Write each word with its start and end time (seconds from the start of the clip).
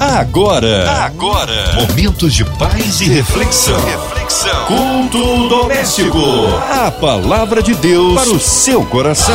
Agora, 0.00 0.88
agora, 1.02 1.74
momentos 1.74 2.32
de 2.32 2.44
paz 2.44 3.00
e 3.00 3.08
reflexão. 3.08 3.76
Reflexão. 3.84 4.66
Culto 4.66 5.48
doméstico. 5.48 6.18
A 6.70 6.88
palavra 6.88 7.60
de 7.60 7.74
Deus 7.74 8.14
para 8.14 8.30
o 8.30 8.38
seu 8.38 8.86
coração. 8.86 9.34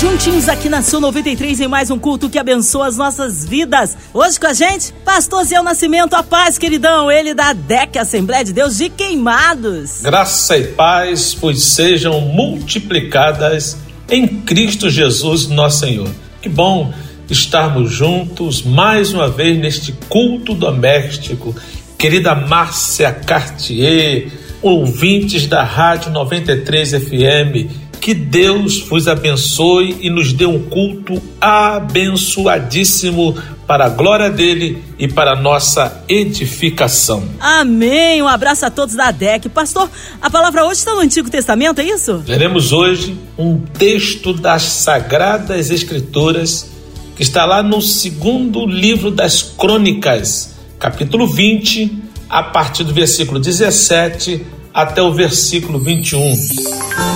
Juntinhos 0.00 0.48
aqui 0.48 0.70
na 0.70 0.80
Sul 0.80 1.00
93 1.00 1.60
em 1.60 1.68
mais 1.68 1.90
um 1.90 1.98
culto 1.98 2.30
que 2.30 2.38
abençoa 2.38 2.86
as 2.86 2.96
nossas 2.96 3.44
vidas. 3.44 3.94
Hoje 4.14 4.40
com 4.40 4.46
a 4.46 4.54
gente, 4.54 4.90
Pastor 5.04 5.44
Zé 5.44 5.60
Nascimento, 5.60 6.14
a 6.14 6.22
paz, 6.22 6.56
queridão. 6.56 7.10
Ele 7.12 7.34
da 7.34 7.52
DEC 7.52 7.98
Assembleia 7.98 8.42
de 8.42 8.54
Deus 8.54 8.78
de 8.78 8.88
Queimados. 8.88 10.00
Graça 10.00 10.56
e 10.56 10.68
paz, 10.68 11.36
pois 11.38 11.62
sejam 11.62 12.22
multiplicadas 12.22 13.76
em 14.08 14.26
Cristo 14.26 14.88
Jesus, 14.88 15.46
nosso 15.46 15.80
Senhor. 15.80 16.08
Que 16.40 16.48
bom 16.48 16.90
estarmos 17.30 17.90
juntos 17.90 18.62
mais 18.62 19.12
uma 19.12 19.28
vez 19.28 19.58
neste 19.58 19.92
culto 20.08 20.54
doméstico. 20.54 21.54
Querida 21.98 22.34
Márcia 22.34 23.12
Cartier, 23.12 24.28
ouvintes 24.60 25.46
da 25.46 25.62
Rádio 25.62 26.10
93 26.10 26.90
FM, 26.90 27.70
que 28.00 28.12
Deus 28.12 28.80
vos 28.80 29.06
abençoe 29.06 29.96
e 30.00 30.10
nos 30.10 30.32
dê 30.32 30.44
um 30.44 30.60
culto 30.60 31.22
abençoadíssimo 31.40 33.36
para 33.64 33.86
a 33.86 33.88
glória 33.88 34.28
dele 34.28 34.82
e 34.98 35.06
para 35.06 35.34
a 35.34 35.36
nossa 35.36 36.02
edificação. 36.08 37.22
Amém. 37.38 38.20
Um 38.20 38.26
abraço 38.26 38.66
a 38.66 38.70
todos 38.70 38.96
da 38.96 39.12
DEC. 39.12 39.48
Pastor, 39.48 39.88
a 40.20 40.28
palavra 40.28 40.64
hoje 40.64 40.80
está 40.80 40.92
no 40.94 41.00
Antigo 41.00 41.30
Testamento, 41.30 41.80
é 41.80 41.84
isso? 41.84 42.18
Veremos 42.18 42.72
hoje 42.72 43.16
um 43.38 43.58
texto 43.60 44.32
das 44.32 44.62
Sagradas 44.64 45.70
Escrituras 45.70 46.71
que 47.16 47.22
está 47.22 47.44
lá 47.44 47.62
no 47.62 47.80
segundo 47.80 48.66
livro 48.66 49.10
das 49.10 49.42
Crônicas, 49.42 50.54
capítulo 50.78 51.26
20, 51.26 52.02
a 52.28 52.42
partir 52.42 52.84
do 52.84 52.94
versículo 52.94 53.38
17 53.38 54.46
até 54.72 55.02
o 55.02 55.12
versículo 55.12 55.78
21. 55.78 56.34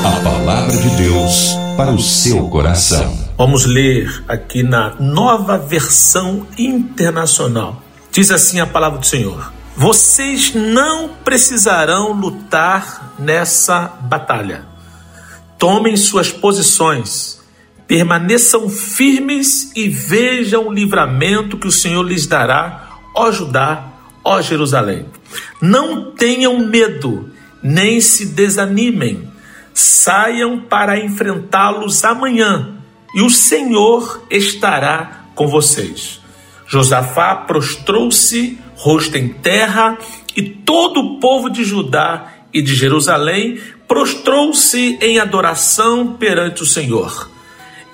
A 0.04 0.20
palavra 0.20 0.76
de 0.76 0.90
Deus 0.96 1.54
para 1.76 1.90
o 1.90 1.98
seu 1.98 2.48
coração. 2.48 3.26
Vamos 3.36 3.64
ler 3.64 4.24
aqui 4.28 4.62
na 4.62 4.94
nova 5.00 5.58
versão 5.58 6.46
internacional. 6.58 7.82
Diz 8.10 8.30
assim 8.30 8.60
a 8.60 8.66
palavra 8.66 8.98
do 8.98 9.06
Senhor: 9.06 9.52
Vocês 9.76 10.54
não 10.54 11.08
precisarão 11.08 12.12
lutar 12.12 13.14
nessa 13.18 13.92
batalha. 14.02 14.64
Tomem 15.58 15.96
suas 15.96 16.30
posições 16.30 17.36
Permaneçam 17.86 18.68
firmes 18.68 19.70
e 19.76 19.88
vejam 19.88 20.68
o 20.68 20.72
livramento 20.72 21.56
que 21.56 21.68
o 21.68 21.72
Senhor 21.72 22.02
lhes 22.02 22.26
dará, 22.26 22.98
ó 23.14 23.30
Judá, 23.30 23.92
ó 24.24 24.42
Jerusalém. 24.42 25.06
Não 25.62 26.10
tenham 26.10 26.66
medo, 26.66 27.30
nem 27.62 28.00
se 28.00 28.26
desanimem. 28.26 29.30
Saiam 29.72 30.60
para 30.60 30.98
enfrentá-los 30.98 32.04
amanhã, 32.04 32.76
e 33.14 33.22
o 33.22 33.30
Senhor 33.30 34.26
estará 34.30 35.26
com 35.34 35.46
vocês. 35.46 36.20
Josafá 36.66 37.36
prostrou-se, 37.36 38.58
rosto 38.74 39.16
em 39.16 39.28
terra, 39.28 39.96
e 40.36 40.42
todo 40.42 41.00
o 41.00 41.20
povo 41.20 41.48
de 41.48 41.62
Judá 41.62 42.32
e 42.52 42.60
de 42.60 42.74
Jerusalém 42.74 43.60
prostrou-se 43.86 44.98
em 45.00 45.20
adoração 45.20 46.14
perante 46.14 46.62
o 46.62 46.66
Senhor. 46.66 47.35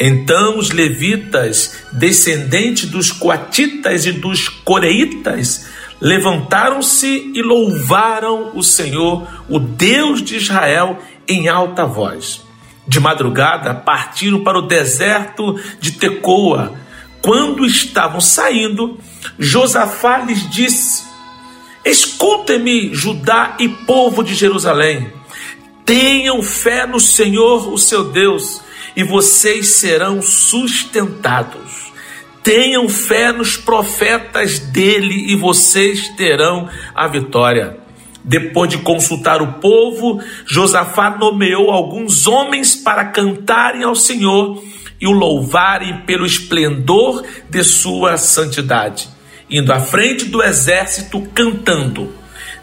Então 0.05 0.59
os 0.59 0.73
levitas, 0.73 1.77
descendentes 1.93 2.91
dos 2.91 3.13
coatitas 3.13 4.05
e 4.05 4.11
dos 4.11 4.49
coreitas, 4.49 5.69
levantaram-se 6.01 7.31
e 7.33 7.41
louvaram 7.41 8.51
o 8.53 8.65
Senhor, 8.65 9.29
o 9.49 9.61
Deus 9.61 10.21
de 10.21 10.39
Israel, 10.39 10.99
em 11.29 11.49
alta 11.49 11.87
voz. 11.87 12.43
De 12.85 12.99
madrugada 12.99 13.73
partiram 13.75 14.43
para 14.43 14.59
o 14.59 14.67
deserto 14.67 15.57
de 15.79 15.93
Tecoa. 15.93 16.75
Quando 17.21 17.65
estavam 17.65 18.21
saindo, 18.21 18.99
Josafá 19.39 20.19
lhes 20.19 20.51
disse: 20.51 21.05
Escutem-me, 21.85 22.93
Judá 22.93 23.57
e 23.61 23.69
povo 23.69 24.25
de 24.25 24.35
Jerusalém. 24.35 25.13
Tenham 25.87 26.43
fé 26.43 26.89
no 26.89 26.99
Senhor, 26.99 27.73
o 27.73 27.79
seu 27.79 28.03
Deus 28.03 28.61
e 28.97 29.03
vocês 29.03 29.69
serão 29.69 30.21
sustentados. 30.21 31.93
Tenham 32.43 32.89
fé 32.89 33.33
nos 33.33 33.57
profetas 33.57 34.59
dele 34.59 35.33
e 35.33 35.37
vocês 35.37 36.09
terão 36.17 36.69
a 36.95 37.07
vitória. 37.07 37.79
Depois 38.25 38.71
de 38.71 38.79
consultar 38.79 39.43
o 39.43 39.55
povo, 39.55 40.21
Josafá 40.47 41.11
nomeou 41.11 41.71
alguns 41.71 42.27
homens 42.27 42.75
para 42.75 43.07
cantarem 43.07 43.83
ao 43.83 43.95
Senhor 43.95 44.63
e 45.01 45.07
o 45.07 45.13
louvarem 45.13 46.03
pelo 46.03 46.25
esplendor 46.25 47.25
de 47.51 47.65
sua 47.65 48.17
santidade, 48.17 49.09
indo 49.51 49.73
à 49.73 49.81
frente 49.81 50.27
do 50.27 50.43
exército 50.43 51.21
cantando: 51.35 52.13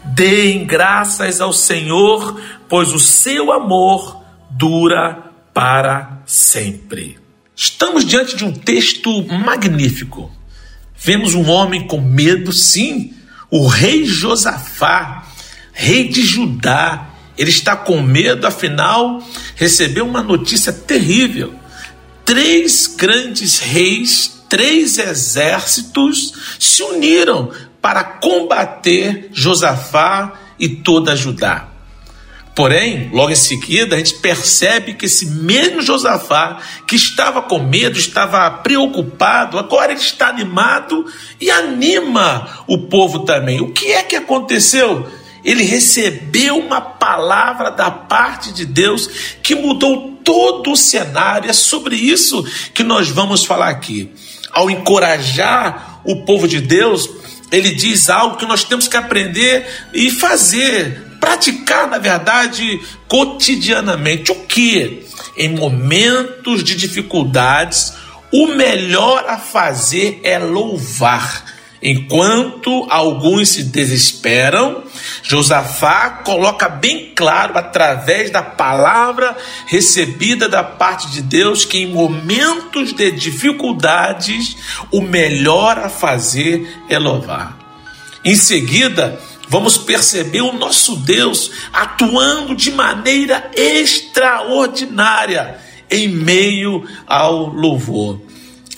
Deem 0.02 0.64
graças 0.64 1.40
ao 1.40 1.52
Senhor, 1.52 2.40
pois 2.68 2.92
o 2.92 2.98
seu 2.98 3.52
amor 3.52 4.22
dura 4.50 5.29
para 5.52 6.22
sempre. 6.26 7.18
Estamos 7.54 8.04
diante 8.04 8.36
de 8.36 8.44
um 8.44 8.52
texto 8.52 9.22
magnífico. 9.26 10.30
Vemos 10.96 11.34
um 11.34 11.48
homem 11.50 11.86
com 11.86 12.00
medo, 12.00 12.52
sim, 12.52 13.14
o 13.50 13.66
rei 13.66 14.04
Josafá, 14.04 15.26
rei 15.72 16.08
de 16.08 16.22
Judá. 16.22 17.10
Ele 17.36 17.50
está 17.50 17.74
com 17.74 18.02
medo, 18.02 18.46
afinal, 18.46 19.22
recebeu 19.56 20.06
uma 20.06 20.22
notícia 20.22 20.72
terrível. 20.72 21.54
Três 22.24 22.86
grandes 22.86 23.58
reis, 23.58 24.44
três 24.48 24.98
exércitos 24.98 26.34
se 26.58 26.82
uniram 26.82 27.50
para 27.80 28.04
combater 28.04 29.30
Josafá 29.32 30.34
e 30.58 30.68
toda 30.68 31.16
Judá. 31.16 31.69
Porém, 32.54 33.08
logo 33.12 33.30
em 33.30 33.36
seguida, 33.36 33.94
a 33.94 33.98
gente 33.98 34.14
percebe 34.14 34.94
que 34.94 35.06
esse 35.06 35.26
mesmo 35.26 35.80
Josafá, 35.80 36.58
que 36.86 36.96
estava 36.96 37.42
com 37.42 37.60
medo, 37.60 37.98
estava 37.98 38.50
preocupado, 38.50 39.58
agora 39.58 39.92
ele 39.92 40.00
está 40.00 40.28
animado 40.28 41.06
e 41.40 41.50
anima 41.50 42.64
o 42.66 42.78
povo 42.78 43.20
também. 43.20 43.60
O 43.60 43.72
que 43.72 43.92
é 43.92 44.02
que 44.02 44.16
aconteceu? 44.16 45.08
Ele 45.44 45.62
recebeu 45.62 46.58
uma 46.58 46.80
palavra 46.80 47.70
da 47.70 47.90
parte 47.90 48.52
de 48.52 48.66
Deus 48.66 49.08
que 49.42 49.54
mudou 49.54 50.18
todo 50.24 50.72
o 50.72 50.76
cenário. 50.76 51.48
É 51.48 51.52
sobre 51.52 51.96
isso 51.96 52.44
que 52.74 52.82
nós 52.82 53.08
vamos 53.08 53.44
falar 53.44 53.68
aqui. 53.68 54.12
Ao 54.52 54.68
encorajar 54.68 56.00
o 56.04 56.24
povo 56.24 56.46
de 56.46 56.60
Deus, 56.60 57.08
ele 57.50 57.70
diz 57.70 58.10
algo 58.10 58.36
que 58.36 58.44
nós 58.44 58.64
temos 58.64 58.86
que 58.86 58.96
aprender 58.96 59.66
e 59.94 60.10
fazer 60.10 61.09
praticar, 61.20 61.88
na 61.88 61.98
verdade, 61.98 62.80
cotidianamente. 63.06 64.32
O 64.32 64.46
que? 64.46 65.04
Em 65.36 65.50
momentos 65.50 66.64
de 66.64 66.74
dificuldades, 66.74 67.92
o 68.32 68.46
melhor 68.48 69.24
a 69.28 69.36
fazer 69.36 70.20
é 70.24 70.38
louvar. 70.38 71.44
Enquanto 71.82 72.86
alguns 72.90 73.50
se 73.50 73.62
desesperam, 73.62 74.84
Josafá 75.22 76.10
coloca 76.24 76.68
bem 76.68 77.12
claro, 77.16 77.56
através 77.56 78.30
da 78.30 78.42
palavra 78.42 79.34
recebida 79.66 80.46
da 80.46 80.62
parte 80.62 81.08
de 81.10 81.22
Deus, 81.22 81.64
que 81.64 81.78
em 81.78 81.86
momentos 81.86 82.92
de 82.92 83.10
dificuldades, 83.10 84.56
o 84.92 85.00
melhor 85.00 85.78
a 85.78 85.88
fazer 85.88 86.70
é 86.88 86.98
louvar. 86.98 87.56
Em 88.22 88.36
seguida, 88.36 89.18
vamos 89.50 89.76
perceber 89.76 90.42
o 90.42 90.52
nosso 90.52 90.94
Deus 90.96 91.50
atuando 91.72 92.54
de 92.54 92.70
maneira 92.70 93.50
extraordinária 93.54 95.58
em 95.90 96.06
meio 96.06 96.86
ao 97.04 97.48
louvor. 97.48 98.22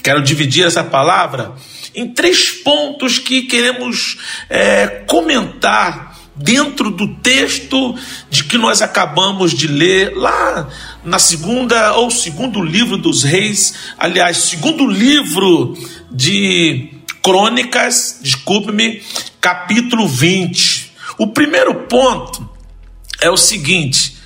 Quero 0.02 0.22
dividir 0.22 0.66
essa 0.66 0.82
palavra 0.82 1.54
em 1.94 2.08
três 2.08 2.50
pontos 2.50 3.18
que 3.18 3.42
queremos 3.42 4.16
é, 4.48 4.86
comentar 5.06 6.18
dentro 6.34 6.90
do 6.90 7.16
texto 7.16 7.94
de 8.30 8.44
que 8.44 8.56
nós 8.56 8.80
acabamos 8.80 9.52
de 9.52 9.68
ler 9.68 10.16
lá 10.16 10.70
na 11.04 11.18
segunda 11.18 11.94
ou 11.96 12.10
segundo 12.10 12.64
livro 12.64 12.96
dos 12.96 13.22
reis, 13.22 13.74
aliás, 13.98 14.38
segundo 14.38 14.86
livro 14.86 15.76
de 16.10 16.88
Crônicas, 17.22 18.20
desculpe-me, 18.22 19.02
capítulo 19.42 20.06
20. 20.06 20.92
O 21.18 21.26
primeiro 21.26 21.74
ponto 21.74 22.48
é 23.20 23.28
o 23.28 23.36
seguinte: 23.36 24.16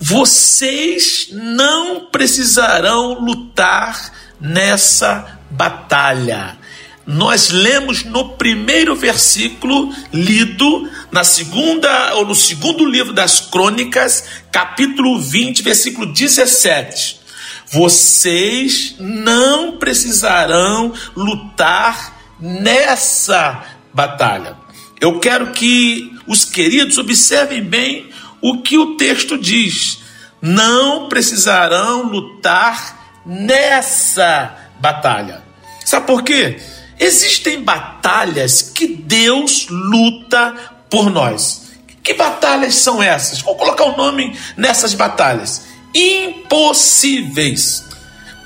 vocês 0.00 1.28
não 1.30 2.06
precisarão 2.06 3.20
lutar 3.20 4.12
nessa 4.40 5.38
batalha. 5.50 6.58
nós 7.04 7.50
lemos 7.50 8.04
no 8.04 8.30
primeiro 8.30 8.94
versículo 8.96 9.92
lido 10.12 10.88
na 11.10 11.24
segunda 11.24 12.14
ou 12.14 12.24
no 12.24 12.34
segundo 12.34 12.86
livro 12.86 13.12
das 13.12 13.40
Crônicas, 13.40 14.24
capítulo 14.50 15.20
20, 15.20 15.62
versículo 15.62 16.06
17. 16.06 17.20
Vocês 17.66 18.94
não 18.98 19.78
precisarão 19.78 20.94
lutar 21.14 22.16
nessa 22.40 23.62
batalha. 23.92 24.61
Eu 25.02 25.18
quero 25.18 25.50
que 25.50 26.16
os 26.28 26.44
queridos 26.44 26.96
observem 26.96 27.60
bem 27.60 28.08
o 28.40 28.62
que 28.62 28.78
o 28.78 28.94
texto 28.96 29.36
diz. 29.36 29.98
Não 30.40 31.08
precisarão 31.08 32.04
lutar 32.04 33.20
nessa 33.26 34.56
batalha. 34.78 35.42
Sabe 35.84 36.06
por 36.06 36.22
quê? 36.22 36.56
Existem 37.00 37.60
batalhas 37.64 38.62
que 38.62 38.86
Deus 38.86 39.66
luta 39.68 40.54
por 40.88 41.10
nós. 41.10 41.72
Que 42.00 42.14
batalhas 42.14 42.76
são 42.76 43.02
essas? 43.02 43.40
Vou 43.40 43.56
colocar 43.56 43.82
o 43.86 43.94
um 43.94 43.96
nome 43.96 44.38
nessas 44.56 44.94
batalhas. 44.94 45.64
Impossíveis. 45.92 47.82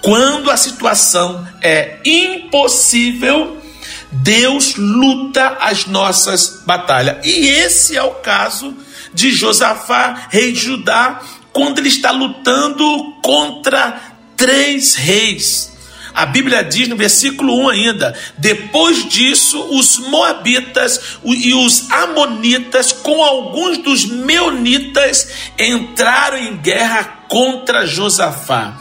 Quando 0.01 0.51
a 0.51 0.57
situação 0.57 1.47
é 1.61 1.99
impossível, 2.03 3.56
Deus 4.23 4.77
luta 4.77 5.59
as 5.61 5.87
nossas 5.87 6.63
batalhas. 6.67 7.25
E 7.25 7.49
esse 7.49 7.97
é 7.97 8.03
o 8.03 8.15
caso 8.15 8.75
de 9.13 9.33
Josafá, 9.33 10.29
rei 10.31 10.53
de 10.53 10.61
Judá, 10.61 11.21
quando 11.53 11.79
ele 11.79 11.89
está 11.89 12.11
lutando 12.11 13.15
contra 13.23 14.01
três 14.37 14.95
reis. 14.95 15.75
A 16.15 16.25
Bíblia 16.25 16.65
diz 16.65 16.89
no 16.89 16.97
versículo 16.97 17.55
1 17.65 17.69
ainda: 17.69 18.19
depois 18.39 19.07
disso, 19.07 19.61
os 19.71 19.99
Moabitas 19.99 21.19
e 21.25 21.53
os 21.53 21.91
Amonitas, 21.91 22.91
com 22.91 23.23
alguns 23.23 23.79
dos 23.79 24.07
Meunitas, 24.07 25.29
entraram 25.59 26.39
em 26.39 26.57
guerra 26.57 27.05
contra 27.29 27.87
Josafá. 27.87 28.81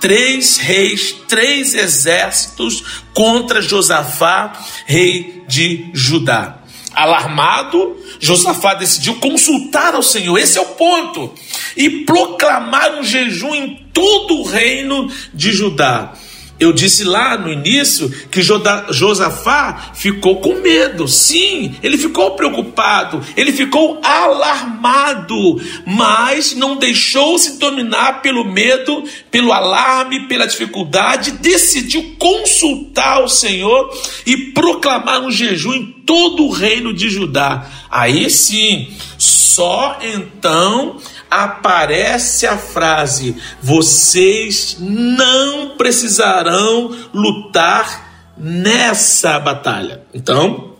Três 0.00 0.56
reis, 0.56 1.14
três 1.26 1.74
exércitos 1.74 3.02
contra 3.14 3.60
Josafá, 3.60 4.52
rei 4.86 5.42
de 5.48 5.90
Judá. 5.92 6.58
Alarmado, 6.94 7.96
Josafá 8.18 8.74
decidiu 8.74 9.16
consultar 9.16 9.94
ao 9.94 10.02
Senhor, 10.02 10.38
esse 10.38 10.58
é 10.58 10.60
o 10.60 10.66
ponto, 10.66 11.32
e 11.76 12.04
proclamar 12.04 12.98
um 12.98 13.04
jejum 13.04 13.54
em 13.54 13.86
todo 13.92 14.38
o 14.38 14.42
reino 14.44 15.10
de 15.32 15.52
Judá. 15.52 16.12
Eu 16.58 16.72
disse 16.72 17.04
lá 17.04 17.38
no 17.38 17.52
início 17.52 18.10
que 18.30 18.42
Josafá 18.42 19.92
ficou 19.94 20.40
com 20.40 20.54
medo. 20.60 21.06
Sim, 21.06 21.76
ele 21.82 21.96
ficou 21.96 22.32
preocupado, 22.32 23.24
ele 23.36 23.52
ficou 23.52 24.00
alarmado, 24.02 25.60
mas 25.86 26.54
não 26.54 26.76
deixou-se 26.76 27.58
dominar 27.58 28.22
pelo 28.22 28.44
medo, 28.44 29.04
pelo 29.30 29.52
alarme, 29.52 30.26
pela 30.26 30.46
dificuldade, 30.46 31.32
decidiu 31.32 32.16
consultar 32.18 33.22
o 33.22 33.28
Senhor 33.28 33.90
e 34.26 34.36
proclamar 34.36 35.20
um 35.20 35.30
jejum 35.30 35.74
em 35.74 35.86
todo 36.04 36.44
o 36.44 36.50
reino 36.50 36.92
de 36.92 37.08
Judá. 37.08 37.66
Aí 37.90 38.28
sim, 38.28 38.88
só 39.16 39.98
então 40.02 40.96
aparece 41.30 42.46
a 42.46 42.56
frase: 42.56 43.36
vocês 43.62 44.76
não 44.78 45.76
precisarão 45.76 46.96
lutar 47.12 48.32
nessa 48.36 49.38
batalha. 49.38 50.02
Então, 50.14 50.74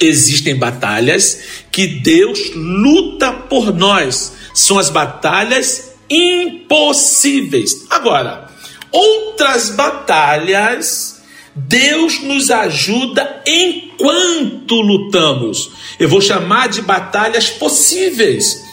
existem 0.00 0.56
batalhas 0.56 1.40
que 1.70 1.86
Deus 1.86 2.38
luta 2.54 3.32
por 3.32 3.74
nós, 3.74 4.32
são 4.54 4.78
as 4.78 4.90
batalhas 4.90 5.92
impossíveis. 6.10 7.86
Agora, 7.90 8.48
outras 8.90 9.70
batalhas. 9.70 11.16
Deus 11.60 12.22
nos 12.22 12.52
ajuda 12.52 13.42
enquanto 13.44 14.80
lutamos. 14.80 15.72
Eu 15.98 16.08
vou 16.08 16.20
chamar 16.20 16.68
de 16.68 16.80
batalhas 16.80 17.50
possíveis. 17.50 18.64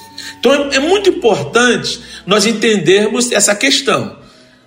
Então 0.45 0.69
é, 0.71 0.77
muito 0.77 1.09
importante 1.09 1.99
nós 2.23 2.45
entendermos 2.45 3.31
essa 3.31 3.55
questão. 3.55 4.15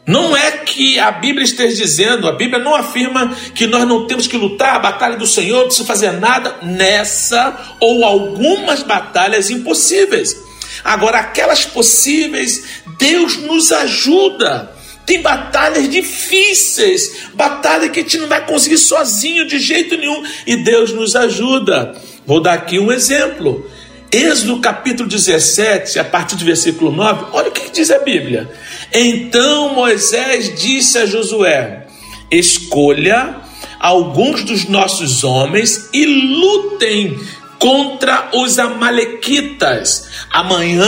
Não 0.04 0.36
é 0.36 0.50
que 0.50 0.98
a 0.98 1.12
Bíblia 1.12 1.44
esteja 1.44 1.76
dizendo, 1.76 2.26
a 2.26 2.32
Bíblia 2.32 2.58
não 2.58 2.74
afirma 2.74 3.32
que 3.54 3.64
nós 3.64 3.86
não 3.86 4.04
temos 4.04 4.26
que 4.26 4.36
lutar 4.36 4.74
a 4.74 4.78
batalha 4.80 5.16
do 5.16 5.26
Senhor, 5.26 5.58
não 5.58 5.66
precisa 5.66 5.86
fazer 5.86 6.12
nada 6.14 6.56
nessa 6.62 7.76
ou 7.78 8.04
algumas 8.04 8.82
batalhas 8.82 9.50
impossíveis. 9.50 10.36
Agora, 10.82 11.20
aquelas 11.20 11.64
possíveis, 11.64 12.82
Deus 12.98 13.36
nos 13.36 13.70
ajuda. 13.70 14.74
Tem 15.06 15.22
batalhas 15.22 15.88
difíceis, 15.88 17.28
batalha 17.34 17.88
que 17.88 18.00
a 18.00 18.02
gente 18.02 18.18
não 18.18 18.26
vai 18.26 18.44
conseguir 18.44 18.78
sozinho 18.78 19.46
de 19.46 19.60
jeito 19.60 19.96
nenhum, 19.96 20.24
e 20.44 20.56
Deus 20.56 20.92
nos 20.92 21.14
ajuda. 21.14 21.94
Vou 22.26 22.40
dar 22.40 22.54
aqui 22.54 22.78
um 22.80 22.90
exemplo. 22.90 23.64
Êxodo 24.10 24.60
capítulo 24.60 25.08
17, 25.08 25.98
a 25.98 26.04
partir 26.04 26.36
do 26.36 26.44
versículo 26.44 26.90
9, 26.90 27.26
olha 27.32 27.48
o 27.48 27.52
que 27.52 27.70
diz 27.70 27.90
a 27.90 27.98
Bíblia. 27.98 28.50
Então 28.92 29.74
Moisés 29.74 30.58
disse 30.58 30.96
a 30.98 31.06
Josué: 31.06 31.86
Escolha 32.30 33.36
alguns 33.78 34.44
dos 34.44 34.66
nossos 34.66 35.24
homens 35.24 35.90
e 35.92 36.06
lutem 36.06 37.18
contra 37.58 38.30
os 38.32 38.58
Amalequitas. 38.58 40.08
Amanhã 40.30 40.86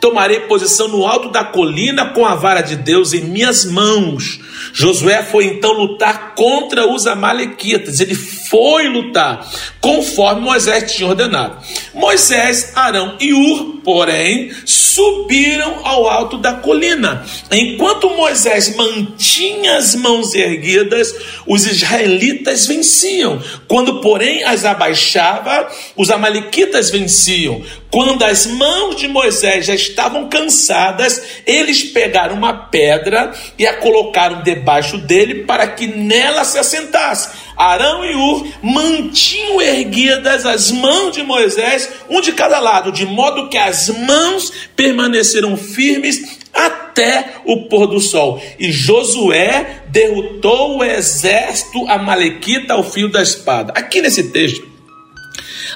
tomarei 0.00 0.40
posição 0.40 0.88
no 0.88 1.06
alto 1.06 1.30
da 1.30 1.44
colina 1.44 2.06
com 2.06 2.24
a 2.24 2.34
vara 2.34 2.60
de 2.60 2.76
Deus 2.76 3.12
em 3.12 3.20
minhas 3.20 3.64
mãos. 3.64 4.40
Josué 4.72 5.22
foi 5.22 5.46
então 5.46 5.72
lutar 5.72 6.34
contra 6.34 6.86
os 6.86 7.06
Amalequitas. 7.06 8.00
Ele 8.00 8.14
foi 8.14 8.88
lutar 8.88 9.46
conforme 9.80 10.42
Moisés 10.42 10.92
tinha 10.92 11.08
ordenado. 11.08 11.58
Moisés, 11.94 12.72
Arão 12.74 13.16
e 13.20 13.32
Ur, 13.32 13.80
porém, 13.84 14.50
subiram 14.64 15.86
ao 15.86 16.08
alto 16.08 16.38
da 16.38 16.54
colina. 16.54 17.24
Enquanto 17.50 18.10
Moisés 18.10 18.74
mantinha 18.76 19.76
as 19.76 19.94
mãos 19.94 20.34
erguidas, 20.34 21.14
os 21.46 21.66
israelitas 21.66 22.66
venciam. 22.66 23.40
Quando, 23.66 24.00
porém, 24.00 24.44
as 24.44 24.64
abaixava, 24.64 25.68
os 25.96 26.10
amalequitas 26.10 26.90
venciam. 26.90 27.62
Quando 27.90 28.22
as 28.22 28.46
mãos 28.46 28.96
de 28.96 29.08
Moisés 29.08 29.64
já 29.64 29.74
estavam 29.74 30.28
cansadas, 30.28 31.22
eles 31.46 31.84
pegaram 31.84 32.34
uma 32.34 32.52
pedra 32.52 33.32
e 33.58 33.66
a 33.66 33.78
colocaram 33.78 34.42
debaixo 34.42 34.98
dele 34.98 35.44
para 35.44 35.66
que 35.66 35.86
nela 35.86 36.44
se 36.44 36.58
assentasse. 36.58 37.30
Arão 37.56 38.04
e 38.04 38.14
Ur 38.14 38.46
mantinham 38.62 39.60
erguidas 39.60 40.44
as 40.44 40.70
mãos 40.70 41.12
de 41.12 41.22
Moisés, 41.22 41.88
um 42.10 42.20
de 42.20 42.32
cada 42.32 42.60
lado, 42.60 42.92
de 42.92 43.06
modo 43.06 43.48
que 43.48 43.56
as 43.56 43.88
mãos 43.88 44.52
permaneceram 44.76 45.56
firmes 45.56 46.38
até 46.52 47.36
o 47.46 47.68
pôr 47.68 47.86
do 47.86 48.00
sol. 48.00 48.40
E 48.58 48.70
Josué 48.70 49.82
derrotou 49.88 50.78
o 50.78 50.84
exército 50.84 51.86
amalequita 51.88 52.74
ao 52.74 52.84
fio 52.84 53.08
da 53.08 53.22
espada. 53.22 53.72
Aqui 53.74 54.02
nesse 54.02 54.30
texto, 54.30 54.67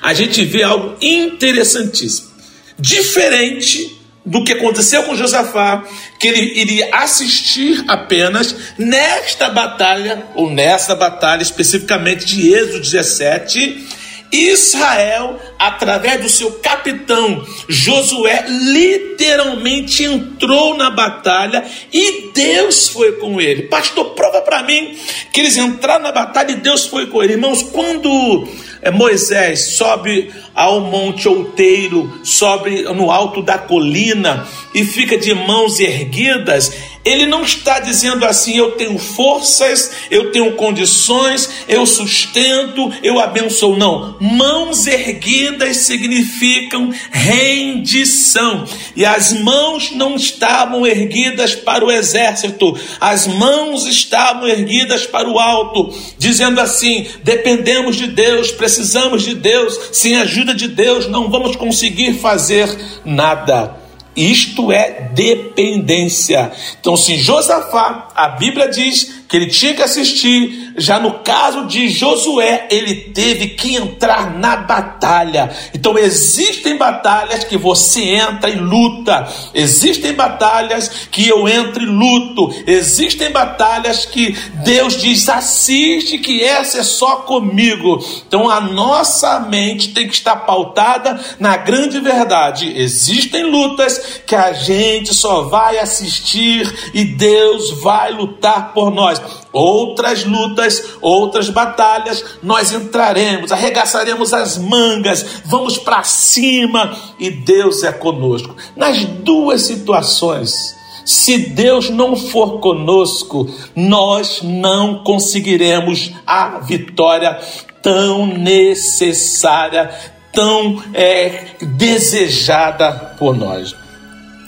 a 0.03 0.13
gente 0.13 0.45
vê 0.45 0.65
algo 0.65 0.97
interessantíssimo. 1.01 2.33
Diferente 2.79 3.99
do 4.25 4.45
que 4.45 4.53
aconteceu 4.53 5.03
com 5.05 5.17
Josafá, 5.17 5.85
que 6.19 6.29
ele 6.29 6.61
iria 6.61 6.89
assistir 6.93 7.85
apenas 7.89 8.55
nesta 8.79 9.49
batalha, 9.49 10.27
ou 10.35 10.51
nessa 10.51 10.95
batalha 10.95 11.43
especificamente 11.43 12.25
de 12.25 12.53
Êxodo 12.53 12.81
17, 12.81 13.87
Israel, 14.33 15.39
através 15.59 16.23
do 16.23 16.29
seu 16.29 16.53
capitão 16.53 17.47
Josué, 17.69 18.47
literalmente 18.49 20.05
entrou 20.05 20.75
na 20.75 20.91
batalha 20.91 21.63
e 21.93 22.31
Deus 22.33 22.89
foi 22.89 23.13
com 23.13 23.39
ele. 23.39 23.65
Pastor, 23.65 24.15
prova 24.15 24.41
para 24.41 24.63
mim 24.63 24.97
que 25.33 25.41
eles 25.41 25.57
entraram 25.59 26.05
na 26.05 26.13
batalha 26.13 26.53
e 26.53 26.57
Deus 26.57 26.87
foi 26.87 27.07
com 27.07 27.23
ele. 27.23 27.35
Irmãos, 27.35 27.63
quando 27.63 28.49
é, 28.81 28.91
Moisés 28.91 29.77
sobe 29.77 30.33
ao 30.55 30.81
Monte 30.81 31.29
Outeiro, 31.29 32.21
sobe 32.25 32.83
no 32.83 33.11
alto 33.11 33.43
da 33.43 33.59
colina 33.59 34.47
e 34.75 34.85
fica 34.85 35.17
de 35.19 35.35
mãos 35.35 35.79
erguidas, 35.79 36.73
ele 37.05 37.27
não 37.27 37.43
está 37.43 37.81
dizendo 37.81 38.25
assim: 38.25 38.57
eu 38.57 38.73
tenho 38.73 38.99
forças, 38.99 39.93
eu 40.11 40.33
tenho 40.33 40.53
condições, 40.53 41.49
eu 41.69 41.87
sustento, 41.87 42.93
eu 43.03 43.21
abençoo. 43.21 43.77
Não. 43.77 44.17
Mãos 44.21 44.87
erguidas 44.87 45.79
significam 45.79 46.93
rendição. 47.11 48.65
E 48.97 49.05
as 49.05 49.33
mãos 49.33 49.93
não 49.93 50.17
estavam 50.17 50.87
erguidas 50.87 51.55
para 51.55 51.85
o 51.85 51.91
exército, 51.91 52.79
as 53.01 53.27
mãos 53.27 53.87
estavam 53.87 54.49
erguidas 54.49 55.07
para 55.07 55.29
o 55.29 55.39
alto, 55.39 55.95
dizendo 56.19 56.61
assim: 56.61 57.07
dependemos 57.23 57.97
de 57.97 58.07
Deus, 58.07 58.51
precisamos 58.51 59.23
de 59.23 59.35
Deus, 59.35 59.79
sem 59.93 60.17
ajuda 60.17 60.55
de 60.55 60.69
Deus 60.69 61.07
não 61.09 61.31
vamos 61.31 61.57
conseguir 61.57 62.15
fazer 62.15 62.69
nada. 63.05 63.82
Isto 64.15 64.71
é 64.71 65.09
dependência. 65.13 66.53
Então, 66.81 66.97
se 66.97 67.17
Josafá, 67.17 68.09
a 68.15 68.29
Bíblia 68.29 68.69
diz 68.69 69.22
que 69.33 69.39
ele 69.39 69.47
tinha 69.47 69.73
que 69.73 69.81
assistir. 69.81 70.75
Já 70.77 71.01
no 71.01 71.21
caso 71.21 71.65
de 71.65 71.89
Josué, 71.89 72.67
ele 72.71 72.95
teve 72.95 73.49
que 73.49 73.77
entrar 73.77 74.39
na 74.39 74.57
batalha. 74.57 75.51
Então 75.73 75.97
existem 75.97 76.77
batalhas 76.77 77.43
que 77.43 77.57
você 77.57 78.03
entra 78.03 78.51
e 78.51 78.57
luta. 78.57 79.27
Existem 79.55 80.13
batalhas 80.13 81.09
que 81.11 81.27
eu 81.27 81.49
entro 81.49 81.83
e 81.83 81.87
luto. 81.87 82.55
Existem 82.67 83.31
batalhas 83.31 84.05
que 84.05 84.37
Deus 84.65 85.01
diz: 85.01 85.27
assiste, 85.31 86.19
que 86.19 86.45
essa 86.45 86.81
é 86.81 86.83
só 86.83 87.17
comigo. 87.17 88.05
Então 88.29 88.51
a 88.51 88.61
nossa 88.61 89.41
mente 89.41 89.95
tem 89.95 90.07
que 90.07 90.15
estar 90.15 90.37
pautada 90.37 91.19
na 91.41 91.57
grande 91.57 92.01
verdade. 92.01 92.71
Existem 92.77 93.45
lutas 93.45 94.21
que 94.27 94.35
a 94.35 94.53
gente 94.53 95.15
só 95.15 95.45
vai 95.45 95.79
assistir 95.79 96.71
e 96.93 97.03
Deus 97.03 97.81
vai 97.81 98.13
lutar 98.13 98.75
por 98.75 98.91
nós 98.91 99.22
outras 99.53 100.25
lutas, 100.25 100.95
outras 101.01 101.49
batalhas, 101.49 102.25
nós 102.43 102.73
entraremos, 102.73 103.53
arregaçaremos 103.53 104.33
as 104.33 104.59
mangas, 104.59 105.43
vamos 105.45 105.79
para 105.79 106.03
cima 106.03 106.97
e 107.19 107.31
Deus 107.31 107.83
é 107.83 107.93
conosco. 107.93 108.57
Nas 108.77 109.05
duas 109.05 109.63
situações, 109.63 110.75
se 111.05 111.37
Deus 111.39 111.91
não 111.91 112.17
for 112.17 112.61
conosco, 112.61 113.49
nós 113.75 114.41
não 114.43 115.03
conseguiremos 115.03 116.13
a 116.27 116.61
vitória 116.61 117.41
tão 117.83 118.27
necessária, 118.27 119.91
tão 120.33 120.83
é, 120.95 121.57
desejada 121.61 123.17
por 123.19 123.37
nós. 123.37 123.75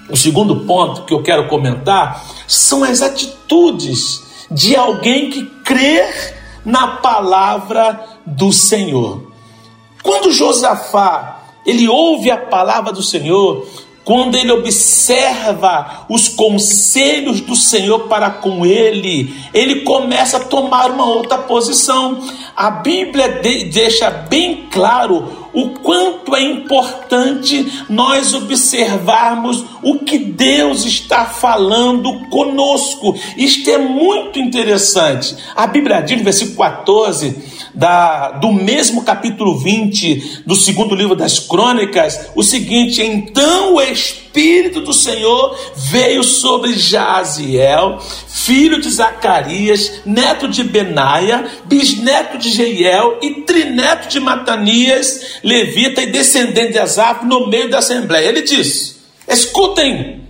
O 0.08 0.16
segundo 0.16 0.60
ponto 0.60 1.02
que 1.02 1.14
eu 1.14 1.22
quero 1.22 1.48
comentar 1.48 2.24
são 2.46 2.84
as 2.84 3.02
atitudes 3.02 4.22
de 4.50 4.76
alguém 4.76 5.30
que 5.30 5.46
crê 5.64 6.06
na 6.64 6.96
palavra 6.98 8.18
do 8.24 8.52
Senhor. 8.52 9.32
Quando 10.02 10.32
Josafá 10.32 11.42
ele 11.64 11.88
ouve 11.88 12.30
a 12.30 12.36
palavra 12.36 12.92
do 12.92 13.02
Senhor, 13.02 13.66
quando 14.04 14.36
ele 14.36 14.52
observa 14.52 16.04
os 16.10 16.28
conselhos 16.28 17.40
do 17.40 17.56
Senhor 17.56 18.00
para 18.00 18.28
com 18.28 18.66
ele, 18.66 19.34
ele 19.52 19.80
começa 19.80 20.36
a 20.36 20.44
tomar 20.44 20.90
uma 20.90 21.06
outra 21.06 21.38
posição. 21.38 22.22
A 22.54 22.70
Bíblia 22.70 23.40
deixa 23.72 24.10
bem 24.10 24.68
claro 24.70 25.48
o 25.54 25.70
quanto 25.70 26.34
é 26.34 26.42
importante 26.42 27.84
nós 27.88 28.34
observarmos 28.34 29.64
o 29.82 30.00
que 30.00 30.18
Deus 30.18 30.84
está 30.84 31.24
falando 31.24 32.28
conosco. 32.28 33.16
Isto 33.36 33.70
é 33.70 33.78
muito 33.78 34.38
interessante. 34.38 35.34
A 35.56 35.66
Bíblia 35.66 36.02
diz 36.02 36.18
no 36.18 36.24
versículo 36.24 36.58
14 36.58 37.53
da, 37.74 38.32
do 38.32 38.52
mesmo 38.52 39.02
capítulo 39.02 39.58
20 39.58 40.42
do 40.46 40.54
segundo 40.54 40.94
livro 40.94 41.16
das 41.16 41.38
Crônicas, 41.38 42.30
o 42.34 42.42
seguinte: 42.42 43.02
então 43.02 43.74
o 43.74 43.80
Espírito 43.82 44.80
do 44.80 44.92
Senhor 44.92 45.56
veio 45.76 46.22
sobre 46.22 46.74
Jaziel, 46.74 47.98
filho 48.28 48.80
de 48.80 48.90
Zacarias, 48.90 50.00
neto 50.04 50.48
de 50.48 50.62
Benaia, 50.62 51.46
bisneto 51.64 52.38
de 52.38 52.50
Jeiel 52.50 53.18
e 53.22 53.42
trineto 53.42 54.08
de 54.08 54.20
Matanias, 54.20 55.38
levita 55.42 56.02
e 56.02 56.06
descendente 56.06 56.72
de 56.72 56.78
Asaf, 56.78 57.24
no 57.26 57.48
meio 57.48 57.70
da 57.70 57.78
assembleia. 57.78 58.28
Ele 58.28 58.42
diz: 58.42 59.00
Escutem, 59.28 60.23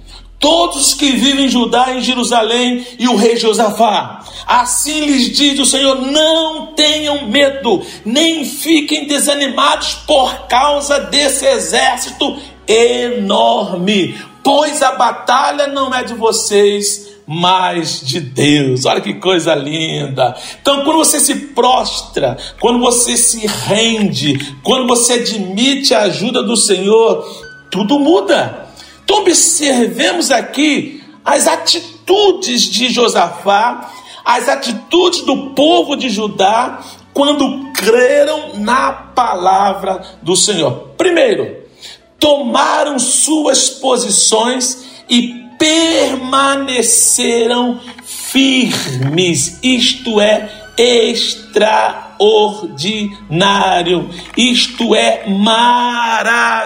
todos 0.45 0.93
que 0.93 1.11
vivem 1.13 1.47
em 1.47 1.49
Judá 1.49 1.87
e 1.89 1.99
em 2.01 2.03
Jerusalém 2.03 2.87
e 2.99 3.09
o 3.09 3.17
rei 3.17 3.35
Josafá. 3.35 4.23
Assim 4.47 5.07
lhes 5.07 5.35
diz 5.35 5.59
o 5.59 5.65
Senhor: 5.65 6.03
não 6.03 6.67
tenham 6.75 7.27
medo, 7.27 7.81
nem 8.05 8.45
fiquem 8.45 9.07
desanimados 9.07 9.95
por 10.07 10.47
causa 10.47 11.01
desse 11.01 11.47
exército 11.47 12.37
enorme, 12.69 14.15
pois 14.43 14.83
a 14.83 14.93
batalha 14.93 15.67
não 15.69 15.95
é 15.95 16.05
de 16.05 16.13
vocês, 16.13 17.09
mais 17.27 18.03
de 18.03 18.21
Deus. 18.21 18.85
Olha 18.85 19.01
que 19.01 19.15
coisa 19.15 19.55
linda. 19.55 20.37
Então, 20.61 20.85
quando 20.85 20.99
você 20.99 21.21
se 21.21 21.37
prostra, 21.55 22.37
quando 22.61 22.81
você 22.81 23.17
se 23.17 23.47
rende, 23.47 24.55
quando 24.63 24.87
você 24.87 25.15
admite 25.15 25.95
a 25.95 26.03
ajuda 26.03 26.43
do 26.43 26.55
Senhor, 26.55 27.25
tudo 27.71 27.99
muda. 27.99 28.64
Então, 29.05 29.19
observemos 29.19 30.31
aqui 30.31 31.03
as 31.25 31.47
atitudes 31.47 32.63
de 32.63 32.89
Josafá, 32.89 33.93
as 34.25 34.49
atitudes 34.49 35.21
do 35.21 35.51
povo 35.51 35.95
de 35.97 36.09
Judá 36.09 36.83
quando 37.13 37.71
creram 37.73 38.59
na 38.59 38.93
palavra 38.93 40.03
do 40.21 40.35
Senhor. 40.35 40.89
Primeiro, 40.97 41.63
tomaram 42.19 42.99
suas 42.99 43.71
posições 43.71 45.05
e 45.09 45.45
permaneceram 45.59 47.81
firmes, 48.05 49.61
isto 49.63 50.21
é, 50.21 50.51
extraordinário, 52.21 54.09
isto 54.37 54.95
é 54.95 55.27
maravilhoso. 55.29 56.65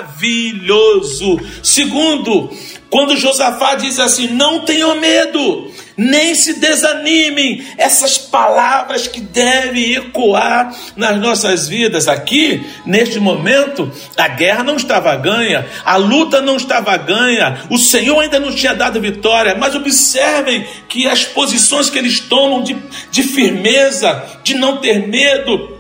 Segundo, 1.62 2.50
quando 2.90 3.16
Josafá 3.16 3.74
diz 3.74 3.98
assim: 3.98 4.28
não 4.28 4.60
tenham 4.60 4.98
medo, 4.98 5.70
nem 5.96 6.34
se 6.34 6.54
desanimem, 6.54 7.64
essas 7.76 8.16
palavras 8.16 9.06
que 9.06 9.20
devem 9.20 9.94
ecoar 9.94 10.74
nas 10.96 11.18
nossas 11.18 11.68
vidas. 11.68 12.08
Aqui, 12.08 12.64
neste 12.86 13.20
momento, 13.20 13.90
a 14.16 14.28
guerra 14.28 14.64
não 14.64 14.76
estava 14.76 15.14
ganha, 15.16 15.66
a 15.84 15.96
luta 15.96 16.40
não 16.40 16.56
estava 16.56 16.96
ganha, 16.96 17.64
o 17.70 17.76
Senhor 17.76 18.20
ainda 18.20 18.40
não 18.40 18.54
tinha 18.54 18.74
dado 18.74 19.00
vitória, 19.00 19.54
mas 19.54 19.74
observem 19.74 20.66
que 20.88 21.06
as 21.06 21.24
posições 21.24 21.90
que 21.90 21.98
eles 21.98 22.20
tomam 22.20 22.62
de, 22.62 22.76
de 23.10 23.22
firmeza, 23.22 24.24
de 24.42 24.54
não 24.54 24.78
ter 24.78 25.06
medo, 25.06 25.76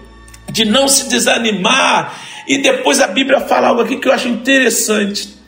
de 0.50 0.66
não 0.66 0.88
se 0.88 1.08
desanimar. 1.08 2.20
E 2.46 2.58
depois 2.58 3.00
a 3.00 3.06
Bíblia 3.06 3.40
fala 3.40 3.68
algo 3.68 3.82
aqui 3.82 3.96
que 3.96 4.08
eu 4.08 4.12
acho 4.12 4.28
interessante 4.28 5.38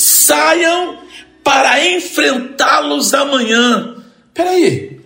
saiam 0.00 0.99
para 1.42 1.86
enfrentá-los 1.86 3.14
amanhã. 3.14 3.96
Peraí, 4.32 5.00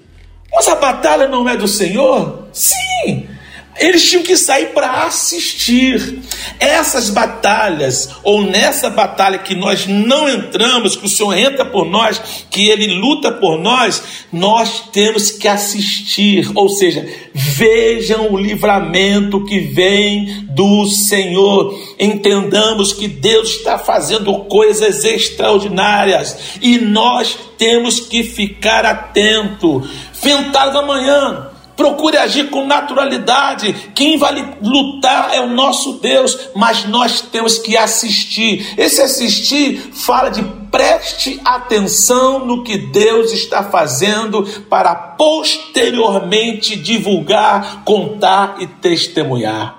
mas 0.52 0.68
a 0.68 0.76
batalha 0.76 1.28
não 1.28 1.48
é 1.48 1.56
do 1.56 1.66
Senhor? 1.66 2.48
Sim, 2.52 3.28
eles 3.78 4.08
tinham 4.08 4.22
que 4.22 4.36
sair 4.36 4.66
para 4.66 5.04
assistir. 5.04 6.20
Essas 6.60 7.10
batalhas, 7.10 8.08
ou 8.22 8.42
nessa 8.42 8.88
batalha 8.88 9.38
que 9.38 9.54
nós 9.54 9.86
não 9.86 10.28
entramos, 10.28 10.96
que 10.96 11.06
o 11.06 11.08
Senhor 11.08 11.36
entra 11.36 11.64
por 11.64 11.84
nós, 11.84 12.20
que 12.50 12.68
Ele 12.68 12.86
luta 12.94 13.32
por 13.32 13.58
nós, 13.58 14.02
nós 14.32 14.84
temos 14.92 15.30
que 15.32 15.48
assistir. 15.48 16.50
Ou 16.54 16.68
seja, 16.68 17.06
vejam 17.34 18.32
o 18.32 18.38
livramento 18.38 19.44
que 19.44 19.58
vem 19.58 20.46
do 20.50 20.86
Senhor. 20.86 21.76
Entendamos 21.98 22.92
que 22.92 23.08
Deus 23.08 23.56
está 23.56 23.78
fazendo 23.78 24.32
coisas 24.44 25.04
extraordinárias 25.04 26.58
e 26.60 26.78
nós 26.78 27.36
temos 27.58 28.00
que 28.00 28.22
ficar 28.22 28.86
atento. 28.86 29.82
Ventado 30.22 30.78
amanhã 30.78 31.53
Procure 31.76 32.16
agir 32.16 32.50
com 32.50 32.66
naturalidade. 32.66 33.72
Quem 33.94 34.16
vai 34.16 34.56
lutar 34.62 35.34
é 35.34 35.40
o 35.40 35.48
nosso 35.48 35.94
Deus, 35.94 36.50
mas 36.54 36.84
nós 36.84 37.20
temos 37.20 37.58
que 37.58 37.76
assistir. 37.76 38.74
Esse 38.78 39.02
assistir 39.02 39.90
fala 39.92 40.30
de 40.30 40.42
preste 40.70 41.40
atenção 41.44 42.44
no 42.44 42.62
que 42.62 42.78
Deus 42.78 43.32
está 43.32 43.62
fazendo 43.62 44.44
para 44.68 44.94
posteriormente 44.94 46.76
divulgar, 46.76 47.82
contar 47.84 48.56
e 48.60 48.66
testemunhar. 48.66 49.78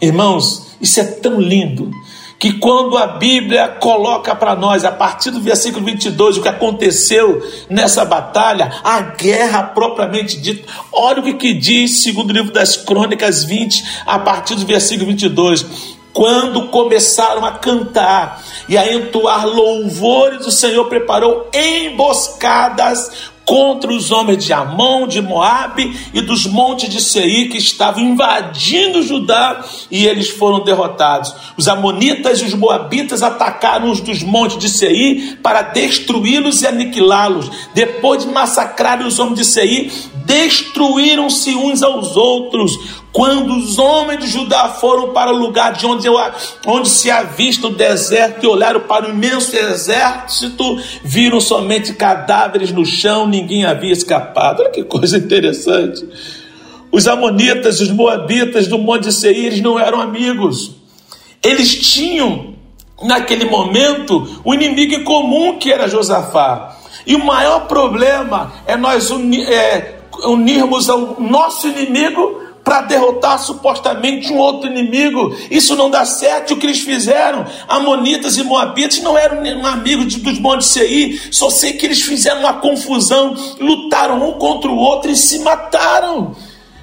Irmãos, 0.00 0.76
isso 0.80 1.00
é 1.00 1.04
tão 1.04 1.40
lindo 1.40 1.90
que 2.38 2.52
quando 2.54 2.98
a 2.98 3.06
Bíblia 3.06 3.68
coloca 3.80 4.34
para 4.34 4.54
nós, 4.54 4.84
a 4.84 4.92
partir 4.92 5.30
do 5.30 5.40
versículo 5.40 5.84
22, 5.84 6.36
o 6.36 6.42
que 6.42 6.48
aconteceu 6.48 7.42
nessa 7.68 8.04
batalha, 8.04 8.80
a 8.84 9.00
guerra 9.00 9.62
propriamente 9.62 10.38
dita, 10.38 10.70
olha 10.92 11.20
o 11.20 11.22
que, 11.22 11.34
que 11.34 11.54
diz, 11.54 12.02
segundo 12.02 12.30
o 12.30 12.32
livro 12.32 12.52
das 12.52 12.76
Crônicas 12.76 13.44
20, 13.44 14.02
a 14.06 14.18
partir 14.18 14.54
do 14.54 14.66
versículo 14.66 15.08
22 15.08 15.96
quando 16.16 16.68
começaram 16.68 17.44
a 17.44 17.52
cantar 17.52 18.42
e 18.70 18.78
a 18.78 18.90
entoar 18.90 19.46
louvores, 19.46 20.46
o 20.46 20.50
Senhor 20.50 20.86
preparou 20.86 21.50
emboscadas 21.52 23.30
contra 23.46 23.92
os 23.92 24.10
homens 24.10 24.44
de 24.44 24.52
Amon, 24.52 25.06
de 25.06 25.22
Moabe 25.22 25.96
e 26.12 26.20
dos 26.20 26.46
montes 26.46 26.90
de 26.90 27.00
Seir 27.00 27.48
que 27.48 27.56
estavam 27.56 28.02
invadindo 28.02 29.04
Judá 29.04 29.64
e 29.88 30.04
eles 30.04 30.28
foram 30.28 30.64
derrotados. 30.64 31.32
Os 31.56 31.68
amonitas 31.68 32.40
e 32.40 32.44
os 32.44 32.54
moabitas 32.54 33.22
atacaram 33.22 33.90
os 33.90 34.00
dos 34.00 34.22
montes 34.22 34.58
de 34.58 34.68
Seir 34.68 35.38
para 35.42 35.62
destruí-los 35.62 36.62
e 36.62 36.66
aniquilá-los. 36.66 37.48
Depois 37.72 38.24
de 38.24 38.32
massacrarem 38.32 39.06
os 39.06 39.20
homens 39.20 39.38
de 39.38 39.44
Seir, 39.44 39.92
destruíram-se 40.26 41.54
uns 41.54 41.84
aos 41.84 42.16
outros. 42.16 42.76
Quando 43.16 43.56
os 43.56 43.78
homens 43.78 44.20
de 44.20 44.26
Judá 44.26 44.68
foram 44.68 45.14
para 45.14 45.32
o 45.32 45.38
lugar 45.38 45.72
de 45.72 45.86
onde, 45.86 46.06
eu, 46.06 46.16
onde 46.66 46.90
se 46.90 47.10
avista 47.10 47.66
o 47.66 47.74
deserto 47.74 48.44
e 48.44 48.46
olharam 48.46 48.80
para 48.80 49.06
o 49.06 49.08
imenso 49.08 49.56
exército, 49.56 50.78
viram 51.02 51.40
somente 51.40 51.94
cadáveres 51.94 52.70
no 52.72 52.84
chão, 52.84 53.26
ninguém 53.26 53.64
havia 53.64 53.90
escapado. 53.90 54.60
Olha 54.60 54.70
que 54.70 54.84
coisa 54.84 55.16
interessante. 55.16 56.06
Os 56.92 57.08
amonitas, 57.08 57.80
os 57.80 57.90
moabitas 57.90 58.68
do 58.68 58.76
Monte 58.76 59.10
Seir, 59.10 59.62
não 59.62 59.80
eram 59.80 59.98
amigos. 59.98 60.72
Eles 61.42 61.74
tinham, 61.74 62.52
naquele 63.02 63.46
momento, 63.46 64.42
o 64.44 64.52
inimigo 64.52 64.92
em 64.92 65.04
comum 65.04 65.58
que 65.58 65.72
era 65.72 65.88
Josafá. 65.88 66.76
E 67.06 67.16
o 67.16 67.24
maior 67.24 67.60
problema 67.60 68.52
é 68.66 68.76
nós 68.76 69.10
é, 69.10 70.00
unirmos 70.22 70.90
ao 70.90 71.18
nosso 71.18 71.66
inimigo 71.66 72.44
para 72.66 72.80
derrotar 72.80 73.38
supostamente 73.38 74.32
um 74.32 74.38
outro 74.38 74.68
inimigo. 74.68 75.32
Isso 75.48 75.76
não 75.76 75.88
dá 75.88 76.04
certo. 76.04 76.54
O 76.54 76.56
que 76.56 76.66
eles 76.66 76.80
fizeram, 76.80 77.46
Amonitas 77.68 78.36
e 78.36 78.42
Moabitas, 78.42 79.00
não 79.00 79.16
eram 79.16 79.64
amigos 79.64 80.08
de, 80.08 80.18
dos 80.18 80.40
montes 80.40 80.66
Seir. 80.66 81.28
Só 81.30 81.48
sei 81.48 81.74
que 81.74 81.86
eles 81.86 82.02
fizeram 82.02 82.40
uma 82.40 82.54
confusão, 82.54 83.36
lutaram 83.60 84.28
um 84.28 84.32
contra 84.32 84.68
o 84.68 84.76
outro 84.76 85.12
e 85.12 85.16
se 85.16 85.38
mataram. 85.38 86.34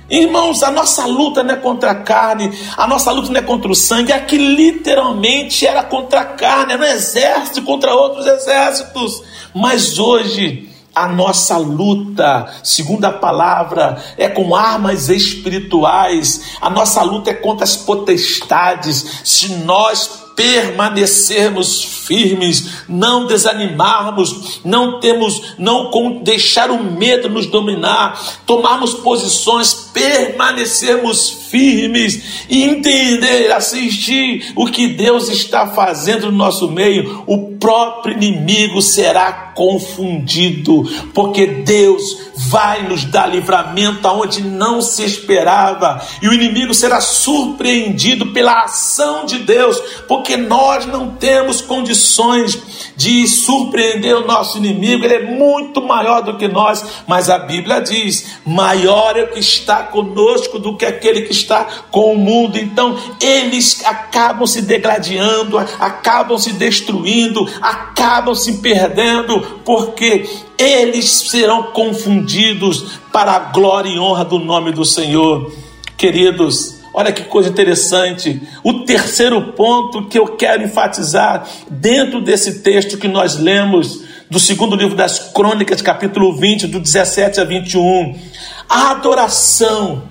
Irmãos, 0.09 0.63
a 0.63 0.71
nossa 0.71 1.05
luta 1.05 1.43
não 1.43 1.53
é 1.53 1.57
contra 1.57 1.91
a 1.91 1.95
carne, 1.95 2.57
a 2.77 2.87
nossa 2.87 3.11
luta 3.11 3.29
não 3.29 3.39
é 3.39 3.43
contra 3.43 3.69
o 3.69 3.75
sangue, 3.75 4.13
aqui 4.13 4.37
literalmente 4.37 5.67
era 5.67 5.83
contra 5.83 6.21
a 6.21 6.25
carne, 6.25 6.73
era 6.73 6.81
um 6.81 6.85
exército 6.85 7.61
contra 7.61 7.93
outros 7.93 8.25
exércitos. 8.25 9.21
Mas 9.53 9.99
hoje 9.99 10.72
a 10.95 11.07
nossa 11.07 11.57
luta, 11.57 12.53
segundo 12.63 13.05
a 13.05 13.12
palavra, 13.12 14.01
é 14.17 14.29
com 14.29 14.55
armas 14.55 15.09
espirituais. 15.09 16.57
A 16.62 16.69
nossa 16.69 17.01
luta 17.01 17.31
é 17.31 17.33
contra 17.33 17.63
as 17.63 17.75
potestades. 17.75 19.21
Se 19.23 19.50
nós 19.65 20.23
permanecermos 20.35 21.83
firmes, 21.83 22.83
não 22.88 23.27
desanimarmos, 23.27 24.59
não 24.63 25.00
temos, 25.00 25.55
não 25.57 25.91
deixar 26.23 26.69
o 26.69 26.83
medo 26.83 27.29
nos 27.29 27.45
dominar, 27.47 28.19
tomarmos 28.45 28.93
posições, 28.95 29.73
permanecermos 29.93 31.42
firmes 31.53 32.48
e 32.50 32.63
entender, 32.63 33.51
assistir 33.51 34.51
o 34.55 34.65
que 34.65 34.88
Deus 34.88 35.29
está 35.29 35.67
fazendo 35.67 36.31
no 36.31 36.38
nosso 36.38 36.72
meio, 36.72 37.24
o 37.27 37.53
próprio 37.60 38.15
inimigo 38.15 38.81
será 38.81 39.31
confundido, 39.53 40.83
porque 41.13 41.45
Deus 41.45 42.17
vai 42.36 42.88
nos 42.88 43.05
dar 43.05 43.27
livramento 43.27 44.07
aonde 44.07 44.41
não 44.41 44.81
se 44.81 45.03
esperava, 45.03 46.01
e 46.24 46.27
o 46.27 46.33
inimigo 46.33 46.74
será 46.74 47.00
surpreendido 47.00 48.33
pela 48.33 48.63
ação 48.63 49.25
de 49.25 49.39
Deus, 49.39 49.79
porque 50.07 50.36
nós 50.36 50.88
não 50.88 51.12
temos 51.12 51.62
condições 51.62 52.60
de 52.98 53.27
surpreender 53.27 54.15
o 54.15 54.25
nosso 54.25 54.57
inimigo, 54.57 55.05
ele 55.05 55.13
é 55.13 55.24
muito 55.24 55.81
maior 55.81 56.22
do 56.22 56.38
que 56.38 56.48
nós, 56.48 56.83
mas 57.07 57.29
a 57.29 57.38
Bíblia 57.38 57.79
diz: 57.79 58.39
maior 58.45 59.15
é 59.17 59.24
o 59.24 59.31
que 59.31 59.39
está 59.39 59.83
conosco 59.83 60.57
do 60.57 60.75
que 60.75 60.86
aquele 60.86 61.22
que 61.22 61.31
está 61.43 61.65
com 61.91 62.13
o 62.13 62.17
mundo. 62.17 62.57
Então, 62.57 62.97
eles 63.21 63.83
acabam 63.85 64.47
se 64.47 64.62
degladiando, 64.62 65.58
acabam 65.58 66.38
se 66.38 66.53
destruindo, 66.53 67.47
acabam 67.62 68.36
se 68.36 68.53
perdendo, 68.58 69.39
porque 69.63 70.27
eles 70.58 71.10
serão 71.29 71.63
confundidos 71.71 72.99
para 73.12 73.34
a 73.34 73.39
glória 73.39 73.89
e 73.89 73.99
honra 73.99 74.25
do 74.25 74.39
nome 74.39 74.71
do 74.71 74.86
Senhor. 74.86 75.53
Queridos, 75.97 76.79
olha 76.93 77.12
que 77.12 77.23
coisa 77.23 77.49
interessante. 77.49 78.41
O 78.63 78.86
terceiro 78.86 79.53
ponto 79.53 80.08
que 80.08 80.17
eu 80.17 80.27
quero 80.27 80.63
enfatizar 80.63 81.47
dentro 81.69 82.21
desse 82.21 82.62
texto 82.62 82.97
que 82.97 83.08
nós 83.08 83.38
lemos, 83.38 84.01
do 84.29 84.39
segundo 84.39 84.75
livro 84.75 84.95
das 84.95 85.32
Crônicas, 85.32 85.82
capítulo 85.82 86.36
20, 86.36 86.67
do 86.67 86.79
17 86.79 87.39
a 87.39 87.43
21. 87.43 88.19
A 88.67 88.91
adoração 88.91 90.03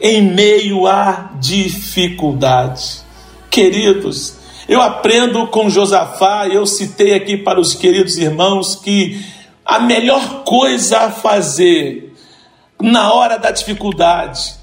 em 0.00 0.22
meio 0.22 0.86
à 0.86 1.30
dificuldade. 1.38 3.02
Queridos, 3.50 4.36
eu 4.68 4.80
aprendo 4.80 5.46
com 5.48 5.68
Josafá, 5.68 6.46
eu 6.48 6.64
citei 6.64 7.14
aqui 7.14 7.36
para 7.36 7.60
os 7.60 7.74
queridos 7.74 8.16
irmãos 8.16 8.76
que 8.76 9.20
a 9.64 9.80
melhor 9.80 10.44
coisa 10.44 11.00
a 11.00 11.10
fazer 11.10 12.14
na 12.80 13.12
hora 13.12 13.36
da 13.36 13.50
dificuldade, 13.50 14.54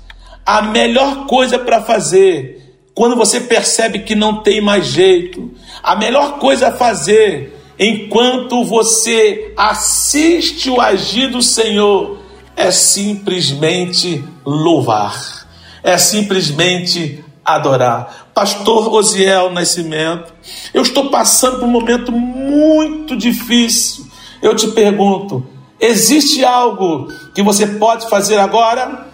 a 0.46 0.62
melhor 0.62 1.26
coisa 1.28 1.60
para 1.60 1.82
fazer 1.82 2.58
quando 2.98 3.16
você 3.16 3.42
percebe 3.42 4.00
que 4.00 4.16
não 4.16 4.42
tem 4.42 4.60
mais 4.60 4.88
jeito, 4.88 5.52
a 5.84 5.96
melhor 5.96 6.40
coisa 6.40 6.70
a 6.70 6.74
fazer 6.74 7.54
enquanto 7.78 8.64
você 8.64 9.54
assiste 9.56 10.68
o 10.68 10.82
agir 10.82 11.30
do 11.30 11.44
Senhor 11.44 12.18
é 12.58 12.72
simplesmente 12.72 14.26
louvar, 14.44 15.48
é 15.84 15.96
simplesmente 15.98 17.24
adorar. 17.46 18.28
Pastor 18.34 18.92
Osiel 18.92 19.52
Nascimento, 19.52 20.34
eu 20.74 20.82
estou 20.82 21.10
passando 21.12 21.60
por 21.60 21.66
um 21.66 21.72
momento 21.72 22.12
muito 22.12 23.16
difícil. 23.16 24.08
Eu 24.42 24.56
te 24.56 24.68
pergunto: 24.70 25.48
existe 25.80 26.44
algo 26.44 27.08
que 27.34 27.44
você 27.44 27.68
pode 27.68 28.10
fazer 28.10 28.40
agora 28.40 29.08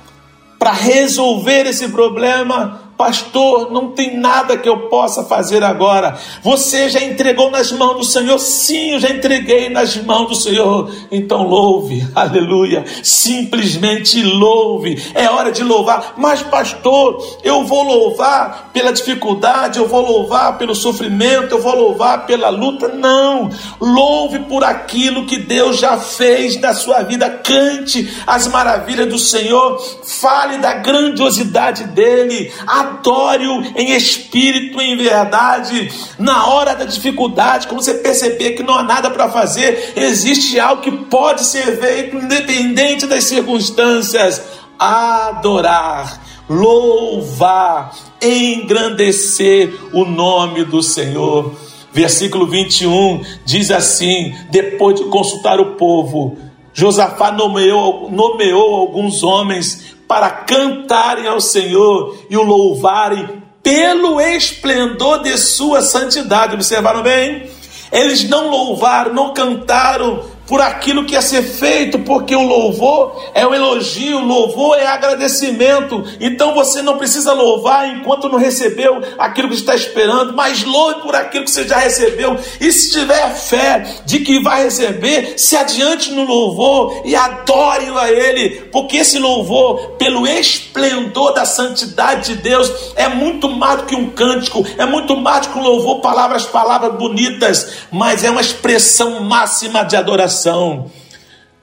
para 0.58 0.72
resolver 0.72 1.66
esse 1.66 1.90
problema? 1.90 2.83
Pastor, 2.98 3.72
não 3.72 3.90
tem 3.90 4.18
nada 4.18 4.56
que 4.56 4.70
eu 4.70 4.88
possa 4.88 5.24
fazer 5.24 5.64
agora. 5.64 6.16
Você 6.44 6.90
já 6.90 7.02
entregou 7.02 7.50
nas 7.50 7.72
mãos 7.72 7.98
do 7.98 8.04
Senhor? 8.04 8.38
Sim, 8.38 8.92
eu 8.92 9.00
já 9.00 9.10
entreguei 9.10 9.68
nas 9.68 9.98
mãos 9.98 10.28
do 10.28 10.36
Senhor. 10.36 10.92
Então 11.12 11.42
louve, 11.42 12.08
aleluia. 12.14 12.86
Simplesmente 13.02 14.22
louve. 14.22 15.04
É 15.16 15.28
hora 15.28 15.52
de 15.52 15.64
louvar. 15.64 16.14
Mas, 16.18 16.44
pastor, 16.44 17.40
eu 17.44 17.66
vou 17.66 17.84
louvar 17.84 18.70
pela 18.72 18.94
dificuldade, 18.94 19.80
eu 19.80 19.88
vou 19.88 20.02
louvar 20.02 20.60
pelo 20.60 20.76
sofrimento, 20.76 21.56
eu 21.56 21.62
vou 21.62 21.76
louvar 21.76 22.28
pela 22.28 22.50
luta. 22.50 22.90
Não. 22.90 23.50
Louve 23.82 24.40
por 24.42 24.64
aquilo 24.64 25.26
que 25.26 25.40
Deus 25.40 25.80
já 25.80 25.98
fez 25.98 26.62
na 26.62 26.76
sua 26.76 27.02
vida. 27.02 27.28
Cante 27.30 28.22
as 28.28 28.48
maravilhas 28.48 29.10
do 29.10 29.18
Senhor. 29.18 29.82
Fale 30.04 30.60
da 30.60 30.76
grandiosidade 30.76 31.86
dele 31.86 32.54
adore-o 32.84 33.64
em 33.76 33.92
espírito 33.92 34.80
em 34.82 34.96
verdade. 34.96 35.92
Na 36.18 36.48
hora 36.48 36.76
da 36.76 36.86
dificuldade, 36.86 37.68
quando 37.68 37.84
você 37.84 37.96
perceber 37.96 38.52
que 38.52 38.64
não 38.64 38.76
há 38.76 38.84
nada 38.84 39.10
para 39.10 39.30
fazer, 39.30 39.94
existe 39.96 40.60
algo 40.60 40.82
que 40.82 40.92
pode 40.92 41.44
ser 41.44 41.80
feito 41.80 42.18
independente 42.18 43.08
das 43.08 43.24
circunstâncias. 43.26 44.42
Adorar, 44.78 46.22
louvar, 46.50 47.94
engrandecer 48.22 49.74
o 49.94 50.06
nome 50.06 50.64
do 50.66 50.82
Senhor. 50.82 51.54
Versículo 51.92 52.48
21 52.48 53.24
diz 53.46 53.70
assim: 53.72 54.36
depois 54.50 55.00
de 55.00 55.06
consultar 55.06 55.60
o 55.60 55.76
povo, 55.76 56.38
Josafá 56.74 57.32
nomeou, 57.32 58.10
nomeou 58.10 58.76
alguns 58.76 59.22
homens 59.22 59.83
para 60.14 60.30
cantarem 60.30 61.26
ao 61.26 61.42
Senhor 61.42 62.16
e 62.30 62.38
o 62.38 62.44
louvarem 62.44 63.42
pelo 63.64 64.22
esplendor 64.22 65.24
de 65.24 65.36
sua 65.40 65.82
santidade. 65.82 66.54
Observaram 66.54 67.02
bem? 67.02 67.50
Eles 67.92 68.30
não 68.30 68.48
louvaram, 68.48 69.12
não 69.12 69.34
cantaram 69.34 70.24
por 70.46 70.62
aquilo 70.62 71.06
que 71.06 71.16
é 71.16 71.22
ser 71.22 71.42
feito, 71.42 72.00
porque 72.00 72.36
o 72.36 72.42
louvor 72.42 73.32
é 73.34 73.46
o 73.46 73.54
elogio, 73.54 74.18
o 74.18 74.26
louvor 74.26 74.78
é 74.78 74.86
agradecimento. 74.86 76.04
Então 76.20 76.54
você 76.54 76.82
não 76.82 76.98
precisa 76.98 77.34
louvar 77.34 77.88
enquanto 77.90 78.30
não 78.30 78.38
recebeu 78.38 79.02
aquilo 79.18 79.48
que 79.48 79.56
está 79.56 79.74
esperando, 79.74 80.34
mas 80.34 80.64
louve 80.64 81.02
por 81.02 81.16
aquilo 81.16 81.46
que 81.46 81.52
você 81.52 81.68
já 81.68 81.78
recebeu. 81.78 82.38
E 82.60 82.72
se 82.72 82.92
tiver 82.92 83.34
fé 83.36 84.02
de 84.06 84.20
que 84.20 84.42
vai 84.42 84.64
receber, 84.64 85.36
se 85.38 85.56
adiante 85.56 86.12
no 86.12 86.26
louvor 86.26 87.02
e 87.06 87.16
adore 87.16 87.86
a 87.98 88.12
Ele, 88.12 88.68
porque 88.72 88.98
esse 88.98 89.20
louvor, 89.20 89.92
pelo 89.98 90.28
esplendor 90.28 91.34
da 91.34 91.46
santidade 91.46 92.36
de 92.36 92.42
Deus, 92.42 92.72
é 92.96 93.08
muito 93.08 93.50
mais 93.50 93.82
do 93.82 93.86
que 93.86 93.96
um 93.96 94.10
cântico, 94.10 94.66
é 94.78 94.86
muito 94.86 95.16
mais 95.16 95.48
do 95.48 95.54
que 95.54 95.60
um 95.60 95.64
louvor, 95.64 96.02
palavras, 96.02 96.46
palavras 96.46 96.96
bonitas, 96.96 97.74
mas 97.92 98.24
é 98.24 98.30
uma 98.30 98.42
expressão 98.42 99.22
máxima 99.22 99.84
de 99.84 99.96
adoração 99.96 100.33
coração. 100.34 100.92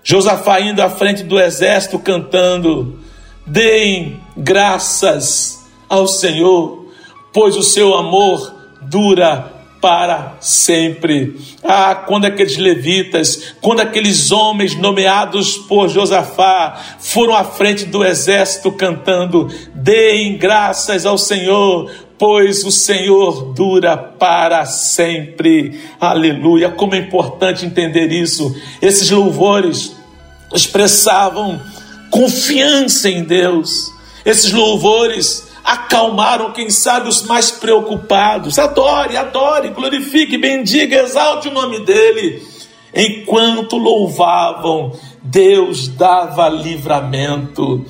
Josafá 0.03 0.61
indo 0.61 0.81
à 0.81 0.89
frente 0.89 1.23
do 1.25 1.39
exército 1.39 1.99
cantando: 1.99 3.01
Deem 3.47 4.21
graças 4.37 5.59
ao 5.89 6.07
Senhor, 6.07 6.87
pois 7.33 7.57
o 7.57 7.63
seu 7.63 7.95
amor 7.95 8.55
dura 8.83 9.57
para 9.81 10.37
sempre. 10.41 11.37
Ah, 11.65 11.95
quando 11.95 12.27
aqueles 12.27 12.57
levitas, 12.57 13.55
quando 13.61 13.81
aqueles 13.81 14.31
homens 14.31 14.75
nomeados 14.75 15.57
por 15.57 15.89
Josafá 15.89 16.79
foram 16.99 17.35
à 17.35 17.45
frente 17.45 17.85
do 17.85 18.05
exército 18.05 18.73
cantando: 18.73 19.49
Deem 19.75 20.39
graças 20.39 21.05
ao 21.05 21.19
Senhor, 21.19 21.91
pois 22.21 22.65
o 22.65 22.71
Senhor 22.71 23.55
dura 23.55 23.97
para 23.97 24.67
sempre. 24.67 25.81
Aleluia. 25.99 26.69
Como 26.69 26.95
é 26.95 26.99
importante 26.99 27.65
entender 27.65 28.13
isso. 28.13 28.55
Esses 28.83 29.11
louvores 29.11 29.97
expressavam 30.55 31.59
confiança 32.11 33.09
em 33.09 33.25
Deus. 33.25 33.91
Esses 34.23 34.53
louvores 34.53 35.49
acalmaram, 35.65 36.53
quem 36.53 36.69
sabe, 36.69 37.09
os 37.09 37.23
mais 37.23 37.51
preocupados. 37.51 38.59
Adore, 38.59 39.17
adore, 39.17 39.71
glorifique, 39.71 40.37
bendiga, 40.37 40.97
exalte 41.01 41.49
o 41.49 41.55
nome 41.55 41.87
dele. 41.87 42.43
Enquanto 42.95 43.79
louvavam, 43.79 44.93
Deus 45.23 45.89
dava 45.89 46.51
livramento. 46.51 47.83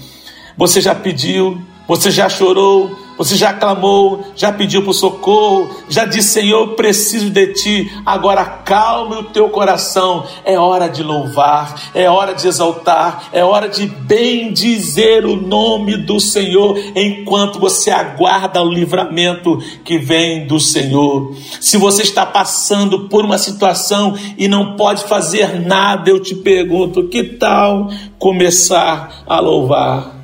Você 0.57 0.81
já 0.81 0.95
pediu, 0.95 1.61
você 1.89 2.13
já 2.13 2.29
chorou, 2.29 3.00
você 3.21 3.37
já 3.37 3.53
clamou, 3.53 4.25
já 4.35 4.51
pediu 4.51 4.83
por 4.83 4.95
socorro, 4.95 5.69
já 5.91 6.07
disse: 6.07 6.41
Senhor, 6.41 6.69
preciso 6.69 7.29
de 7.29 7.49
ti. 7.49 7.93
Agora 8.07 8.47
calme 8.47 9.17
o 9.17 9.25
teu 9.25 9.51
coração. 9.51 10.25
É 10.43 10.59
hora 10.59 10.89
de 10.89 11.03
louvar, 11.03 11.91
é 11.95 12.09
hora 12.09 12.33
de 12.33 12.49
exaltar, 12.49 13.29
é 13.31 13.45
hora 13.45 13.69
de 13.69 13.87
bendizer 13.87 15.27
o 15.27 15.37
nome 15.37 15.99
do 15.99 16.19
Senhor 16.19 16.79
enquanto 16.97 17.61
você 17.61 17.91
aguarda 17.91 18.63
o 18.63 18.73
livramento 18.73 19.59
que 19.85 19.99
vem 19.99 20.47
do 20.47 20.59
Senhor. 20.59 21.35
Se 21.61 21.77
você 21.77 22.01
está 22.01 22.25
passando 22.25 23.01
por 23.01 23.23
uma 23.23 23.37
situação 23.37 24.17
e 24.39 24.49
não 24.49 24.77
pode 24.77 25.05
fazer 25.05 25.61
nada, 25.61 26.09
eu 26.09 26.21
te 26.21 26.35
pergunto: 26.35 27.07
que 27.07 27.23
tal 27.23 27.91
começar 28.19 29.25
a 29.27 29.39
louvar? 29.41 30.20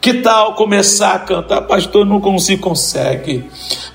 Que 0.00 0.14
tal 0.14 0.54
começar 0.54 1.14
a 1.14 1.18
cantar? 1.18 1.62
Pastor, 1.62 2.06
não 2.06 2.20
consigo, 2.20 2.62
consegue. 2.62 3.44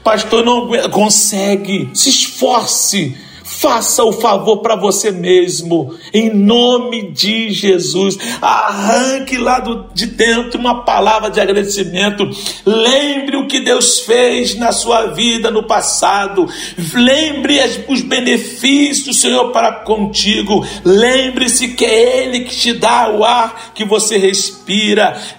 Pastor, 0.03 0.45
não 0.45 0.69
consegue. 0.89 1.89
Se 1.93 2.09
esforce 2.09 3.17
Faça 3.45 4.03
o 4.03 4.11
favor 4.11 4.57
para 4.57 4.75
você 4.75 5.11
mesmo, 5.11 5.93
em 6.11 6.33
nome 6.33 7.11
de 7.11 7.51
Jesus. 7.51 8.17
Arranque 8.41 9.37
lá 9.37 9.59
do, 9.59 9.85
de 9.93 10.07
dentro 10.07 10.59
uma 10.59 10.83
palavra 10.83 11.29
de 11.29 11.39
agradecimento. 11.39 12.27
Lembre 12.65 13.37
o 13.37 13.47
que 13.47 13.59
Deus 13.59 13.99
fez 13.99 14.55
na 14.55 14.71
sua 14.71 15.13
vida 15.13 15.51
no 15.51 15.61
passado. 15.61 16.49
Lembre 16.95 17.59
os 17.87 18.01
benefícios 18.01 19.05
do 19.05 19.13
Senhor 19.13 19.51
para 19.51 19.71
contigo. 19.71 20.65
Lembre-se 20.83 21.67
que 21.69 21.85
é 21.85 22.23
Ele 22.23 22.39
que 22.41 22.55
te 22.55 22.73
dá 22.73 23.11
o 23.11 23.23
ar 23.23 23.73
que 23.75 23.85
você 23.85 24.17
respira. 24.17 24.64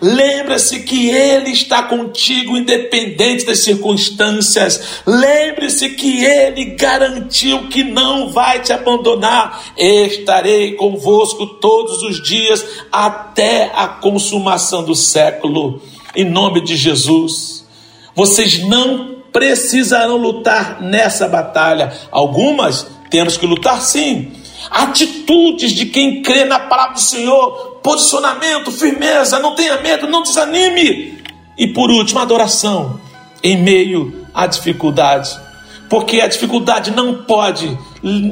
Lembre-se 0.01 0.81
que 0.81 1.09
Ele 1.11 1.51
está 1.51 1.83
contigo, 1.83 2.57
independente 2.57 3.45
das 3.45 3.61
circunstâncias. 3.61 5.03
Lembre-se 5.07 5.91
que 5.91 6.25
Ele 6.25 6.77
garantiu 6.77 7.69
que 7.69 7.83
não 7.83 8.33
vai 8.33 8.61
te 8.61 8.73
abandonar. 8.73 9.73
Estarei 9.77 10.75
convosco 10.75 11.47
todos 11.47 12.03
os 12.03 12.23
dias 12.23 12.65
até 12.93 13.71
a 13.75 13.89
consumação 13.89 14.85
do 14.85 14.95
século. 14.95 15.81
Em 16.15 16.25
nome 16.25 16.61
de 16.63 16.77
Jesus. 16.77 17.67
Vocês 18.15 18.61
não 18.61 19.17
precisarão 19.33 20.17
lutar 20.17 20.81
nessa 20.81 21.29
batalha. 21.29 21.93
Algumas 22.11 22.87
temos 23.11 23.37
que 23.37 23.47
lutar 23.47 23.81
sim. 23.83 24.33
Atitudes 24.71 25.73
de 25.73 25.87
quem 25.87 26.23
crê 26.23 26.45
na 26.45 26.59
palavra 26.59 26.95
do 26.95 27.01
Senhor, 27.01 27.76
posicionamento, 27.87 28.73
firmeza, 28.73 29.39
não 29.39 29.55
tenha 29.55 29.81
medo, 29.81 30.09
não 30.09 30.25
desanime. 30.25 31.23
E 31.57 31.69
por 31.69 31.89
último, 31.89 32.19
adoração 32.19 33.01
em 33.41 33.57
meio 33.57 34.27
à 34.35 34.49
dificuldade 34.49 35.47
porque 35.89 36.21
a 36.21 36.27
dificuldade 36.27 36.91
não 36.91 37.23
pode 37.25 37.79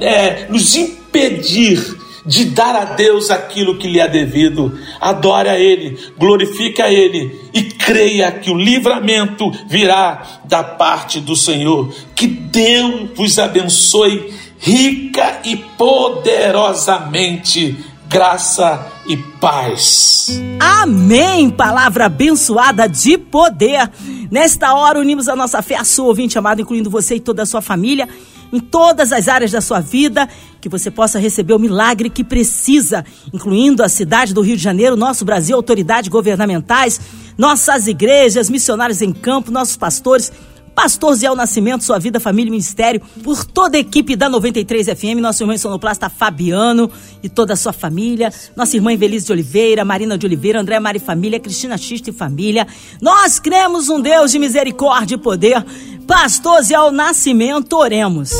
é, 0.00 0.46
nos 0.48 0.76
impedir 0.76 1.80
de 2.26 2.46
dar 2.46 2.74
a 2.74 2.84
Deus 2.84 3.30
aquilo 3.30 3.76
que 3.76 3.86
lhe 3.86 4.00
é 4.00 4.08
devido. 4.08 4.76
Adore 5.00 5.48
a 5.48 5.56
Ele, 5.58 5.98
glorifique 6.18 6.80
a 6.80 6.90
Ele 6.90 7.38
e 7.52 7.62
creia 7.62 8.32
que 8.32 8.50
o 8.50 8.56
livramento 8.56 9.52
virá 9.68 10.40
da 10.44 10.64
parte 10.64 11.20
do 11.20 11.36
Senhor. 11.36 11.94
Que 12.14 12.26
Deus 12.26 13.10
vos 13.14 13.38
abençoe 13.38 14.32
rica 14.58 15.40
e 15.44 15.56
poderosamente. 15.56 17.76
Graça 18.08 18.86
e 19.06 19.16
paz. 19.16 20.28
Amém! 20.60 21.50
Palavra 21.50 22.06
abençoada 22.06 22.88
de 22.88 23.18
poder. 23.18 23.90
Nesta 24.30 24.74
hora, 24.74 25.00
unimos 25.00 25.28
a 25.28 25.34
nossa 25.34 25.60
fé 25.62 25.76
a 25.76 25.84
sua 25.84 26.06
ouvinte 26.06 26.38
amado, 26.38 26.60
incluindo 26.60 26.90
você 26.90 27.16
e 27.16 27.20
toda 27.20 27.42
a 27.42 27.46
sua 27.46 27.60
família, 27.60 28.08
em 28.52 28.60
todas 28.60 29.10
as 29.10 29.26
áreas 29.26 29.50
da 29.50 29.60
sua 29.60 29.80
vida, 29.80 30.28
que 30.60 30.68
você 30.68 30.90
possa 30.90 31.18
receber 31.18 31.54
o 31.54 31.58
milagre 31.58 32.08
que 32.08 32.22
precisa, 32.22 33.04
incluindo 33.32 33.82
a 33.82 33.88
cidade 33.88 34.32
do 34.32 34.42
Rio 34.42 34.56
de 34.56 34.62
Janeiro, 34.62 34.96
nosso 34.96 35.24
Brasil, 35.24 35.56
autoridades 35.56 36.08
governamentais, 36.08 37.00
nossas 37.36 37.88
igrejas, 37.88 38.48
missionários 38.48 39.02
em 39.02 39.12
campo, 39.12 39.50
nossos 39.50 39.76
pastores 39.76 40.30
Pastor 40.74 41.14
Zé 41.14 41.32
Nascimento, 41.34 41.84
sua 41.84 41.98
vida, 41.98 42.18
família 42.18 42.48
e 42.48 42.50
ministério, 42.50 43.00
por 43.22 43.44
toda 43.44 43.76
a 43.76 43.80
equipe 43.80 44.16
da 44.16 44.28
93 44.28 44.88
FM, 44.88 45.20
nosso 45.20 45.42
irmão 45.42 45.56
sonoplasta 45.56 46.10
Fabiano 46.10 46.90
e 47.22 47.28
toda 47.28 47.52
a 47.52 47.56
sua 47.56 47.72
família, 47.72 48.32
nossa 48.56 48.76
irmã 48.76 48.92
Evelise 48.92 49.26
de 49.26 49.32
Oliveira, 49.32 49.84
Marina 49.84 50.18
de 50.18 50.26
Oliveira, 50.26 50.60
André 50.60 50.80
Mari 50.80 50.98
Família, 50.98 51.38
Cristina 51.38 51.78
Xista 51.78 52.10
e 52.10 52.12
família. 52.12 52.66
Nós 53.00 53.38
cremos 53.38 53.88
um 53.88 54.00
Deus 54.00 54.32
de 54.32 54.38
misericórdia 54.38 55.14
e 55.14 55.18
poder. 55.18 55.64
Pastor 56.06 56.62
Zé 56.62 56.74
Nascimento, 56.90 57.76
oremos. 57.76 58.30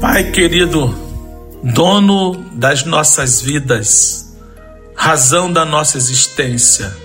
Pai 0.00 0.30
querido, 0.30 0.94
dono 1.62 2.34
das 2.54 2.84
nossas 2.84 3.42
vidas, 3.42 4.36
razão 4.94 5.52
da 5.52 5.64
nossa 5.64 5.98
existência, 5.98 6.96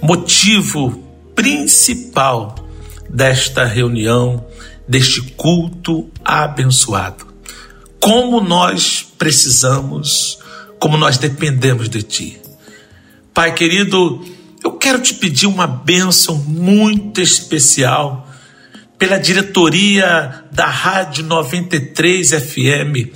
motivo 0.00 1.02
principal 1.34 2.63
desta 3.14 3.64
reunião, 3.64 4.44
deste 4.88 5.22
culto 5.22 6.10
abençoado. 6.24 7.24
Como 8.00 8.40
nós 8.40 9.06
precisamos, 9.16 10.38
como 10.80 10.96
nós 10.96 11.16
dependemos 11.16 11.88
de 11.88 12.02
Ti. 12.02 12.40
Pai 13.32 13.54
querido, 13.54 14.22
eu 14.64 14.72
quero 14.72 15.00
te 15.00 15.14
pedir 15.14 15.46
uma 15.46 15.66
bênção 15.66 16.34
muito 16.36 17.20
especial 17.20 18.28
pela 18.98 19.18
diretoria 19.18 20.44
da 20.50 20.66
Rádio 20.66 21.24
93 21.24 22.30
FM, 22.30 23.12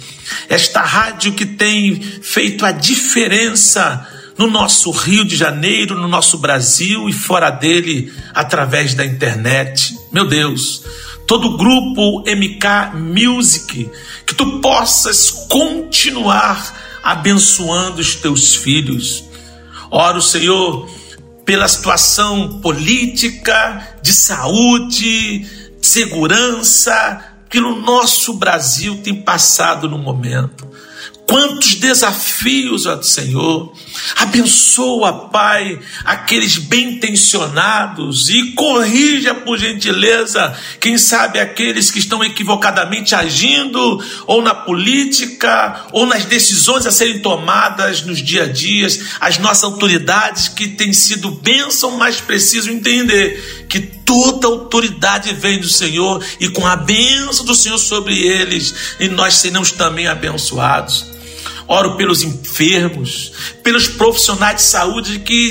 esta 0.49 0.81
rádio 0.81 1.33
que 1.33 1.47
tem 1.47 2.01
feito 2.01 2.65
a 2.65 2.71
diferença 2.71 4.07
no 4.39 4.47
nosso 4.47 4.93
Rio 4.93 5.25
de 5.25 5.37
Janeiro, 5.37 5.99
no 5.99 6.07
nosso 6.07 6.39
Brasil 6.39 7.09
e 7.09 7.13
fora 7.13 7.51
dele, 7.51 8.13
através 8.33 8.95
da 8.95 9.05
internet. 9.05 9.99
Meu 10.13 10.27
Deus, 10.27 10.85
todo 11.27 11.49
o 11.49 11.57
grupo 11.57 12.21
MK 12.21 12.97
Music, 12.97 13.91
que 14.25 14.35
tu 14.35 14.61
possas 14.61 15.31
continuar 15.49 17.01
abençoando 17.03 18.01
os 18.01 18.15
teus 18.15 18.55
filhos. 18.55 19.25
Oro, 19.91 20.23
Senhor, 20.23 20.89
pela 21.45 21.67
situação 21.67 22.61
política, 22.61 23.97
de 24.03 24.13
saúde, 24.13 25.41
de 25.81 25.87
segurança 25.87 27.25
que 27.49 27.61
no 27.61 27.81
nosso 27.81 28.35
Brasil 28.35 29.01
tem 29.03 29.23
passado 29.23 29.89
no 29.89 29.99
momento. 29.99 30.69
Quantos 31.29 31.75
desafios, 31.75 32.87
ó 32.87 33.03
Senhor. 33.03 33.71
Abençoa, 34.17 35.29
Pai, 35.29 35.79
aqueles 36.03 36.57
bem 36.57 36.95
intencionados 36.95 38.31
e 38.31 38.53
corrija, 38.53 39.35
por 39.35 39.59
gentileza, 39.59 40.57
quem 40.81 40.97
sabe 40.97 41.39
aqueles 41.39 41.91
que 41.91 41.99
estão 41.99 42.25
equivocadamente 42.25 43.15
agindo, 43.15 44.03
ou 44.27 44.41
na 44.41 44.55
política, 44.55 45.85
ou 45.93 46.07
nas 46.07 46.25
decisões 46.25 46.87
a 46.87 46.91
serem 46.91 47.19
tomadas 47.19 48.01
nos 48.01 48.23
dia 48.23 48.45
a 48.45 48.47
dias, 48.47 48.99
as 49.21 49.37
nossas 49.37 49.65
autoridades 49.65 50.49
que 50.49 50.67
têm 50.67 50.95
sido 50.95 51.31
bênção, 51.31 51.99
mas 51.99 52.23
precisam 52.23 52.73
entender 52.73 53.67
que 53.69 53.81
toda 53.81 54.47
autoridade 54.47 55.35
vem 55.35 55.61
do 55.61 55.69
Senhor 55.69 56.25
e 56.41 56.49
com 56.49 56.67
a 56.67 56.75
bênção 56.75 57.45
do 57.45 57.55
Senhor 57.55 57.77
sobre 57.77 58.19
eles, 58.19 58.75
e 58.99 59.09
nós 59.09 59.35
seremos 59.35 59.73
também 59.73 60.07
abençoados 60.07 61.18
oro 61.69 61.97
pelos 61.97 62.23
enfermos, 62.23 63.31
pelos 63.63 63.87
profissionais 63.87 64.57
de 64.57 64.63
saúde 64.63 65.19
que 65.19 65.51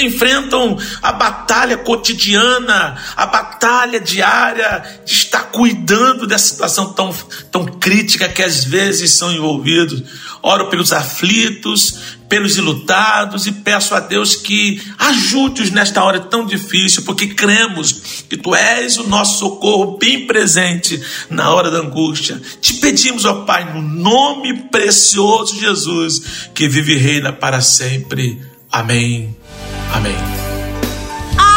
enfrentam 0.00 0.78
a 1.02 1.12
batalha 1.12 1.76
cotidiana, 1.76 2.96
a 3.14 3.26
batalha 3.26 4.00
diária 4.00 4.82
de 5.04 5.12
estar 5.12 5.50
cuidando 5.52 6.26
dessa 6.26 6.48
situação 6.48 6.94
tão, 6.94 7.14
tão 7.52 7.66
crítica 7.66 8.28
que 8.28 8.42
às 8.42 8.64
vezes 8.64 9.12
são 9.12 9.30
envolvidos. 9.30 10.02
Oro 10.42 10.68
pelos 10.68 10.92
aflitos, 10.92 12.15
pelos 12.28 12.56
ilutados 12.56 13.46
e 13.46 13.52
peço 13.52 13.94
a 13.94 14.00
Deus 14.00 14.34
que 14.34 14.82
ajude-os 14.98 15.70
nesta 15.70 16.02
hora 16.02 16.20
tão 16.20 16.44
difícil, 16.44 17.02
porque 17.04 17.28
cremos 17.28 18.24
que 18.28 18.36
Tu 18.36 18.54
és 18.54 18.98
o 18.98 19.08
nosso 19.08 19.38
socorro 19.38 19.96
bem 19.98 20.26
presente 20.26 21.00
na 21.30 21.52
hora 21.52 21.70
da 21.70 21.78
angústia. 21.78 22.40
Te 22.60 22.74
pedimos, 22.74 23.24
ó 23.24 23.44
Pai, 23.44 23.72
no 23.72 23.82
nome 23.82 24.54
precioso 24.70 25.54
de 25.54 25.60
Jesus, 25.60 26.50
que 26.54 26.68
vive 26.68 26.94
e 26.94 26.98
reina 26.98 27.32
para 27.32 27.60
sempre. 27.60 28.40
Amém. 28.70 29.36
Amém. 29.92 30.16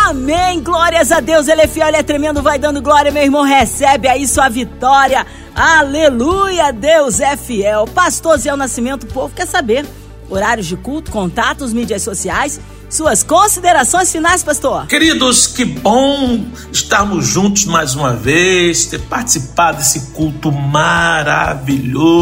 Amém, 0.10 0.60
glórias 0.62 1.12
a 1.12 1.20
Deus, 1.20 1.48
ele 1.48 1.62
é 1.62 1.68
fiel, 1.68 1.88
ele 1.88 1.98
é 1.98 2.04
tremendo, 2.04 2.42
vai 2.42 2.58
dando 2.58 2.82
glória, 2.82 3.12
meu 3.12 3.22
irmão, 3.22 3.44
recebe 3.44 4.08
aí 4.08 4.28
sua 4.28 4.50
vitória, 4.50 5.24
aleluia, 5.54 6.74
Deus 6.74 7.20
é 7.20 7.38
fiel. 7.38 7.86
Pastor 7.86 8.40
Zé 8.40 8.56
Nascimento, 8.56 9.04
o 9.04 9.08
povo 9.08 9.36
quer 9.36 9.46
saber 9.46 9.86
horários 10.30 10.68
de 10.68 10.78
culto, 10.78 11.12
contatos, 11.12 11.74
mídias 11.74 12.02
sociais. 12.02 12.60
Suas 12.90 13.22
considerações 13.22 14.12
finais, 14.12 14.42
pastor? 14.42 14.88
Queridos, 14.88 15.46
que 15.46 15.64
bom 15.64 16.44
estarmos 16.72 17.28
juntos 17.28 17.66
mais 17.66 17.94
uma 17.94 18.14
vez, 18.14 18.86
ter 18.86 19.00
participado 19.02 19.78
desse 19.78 20.12
culto 20.14 20.52
maravilhoso. 20.52 22.20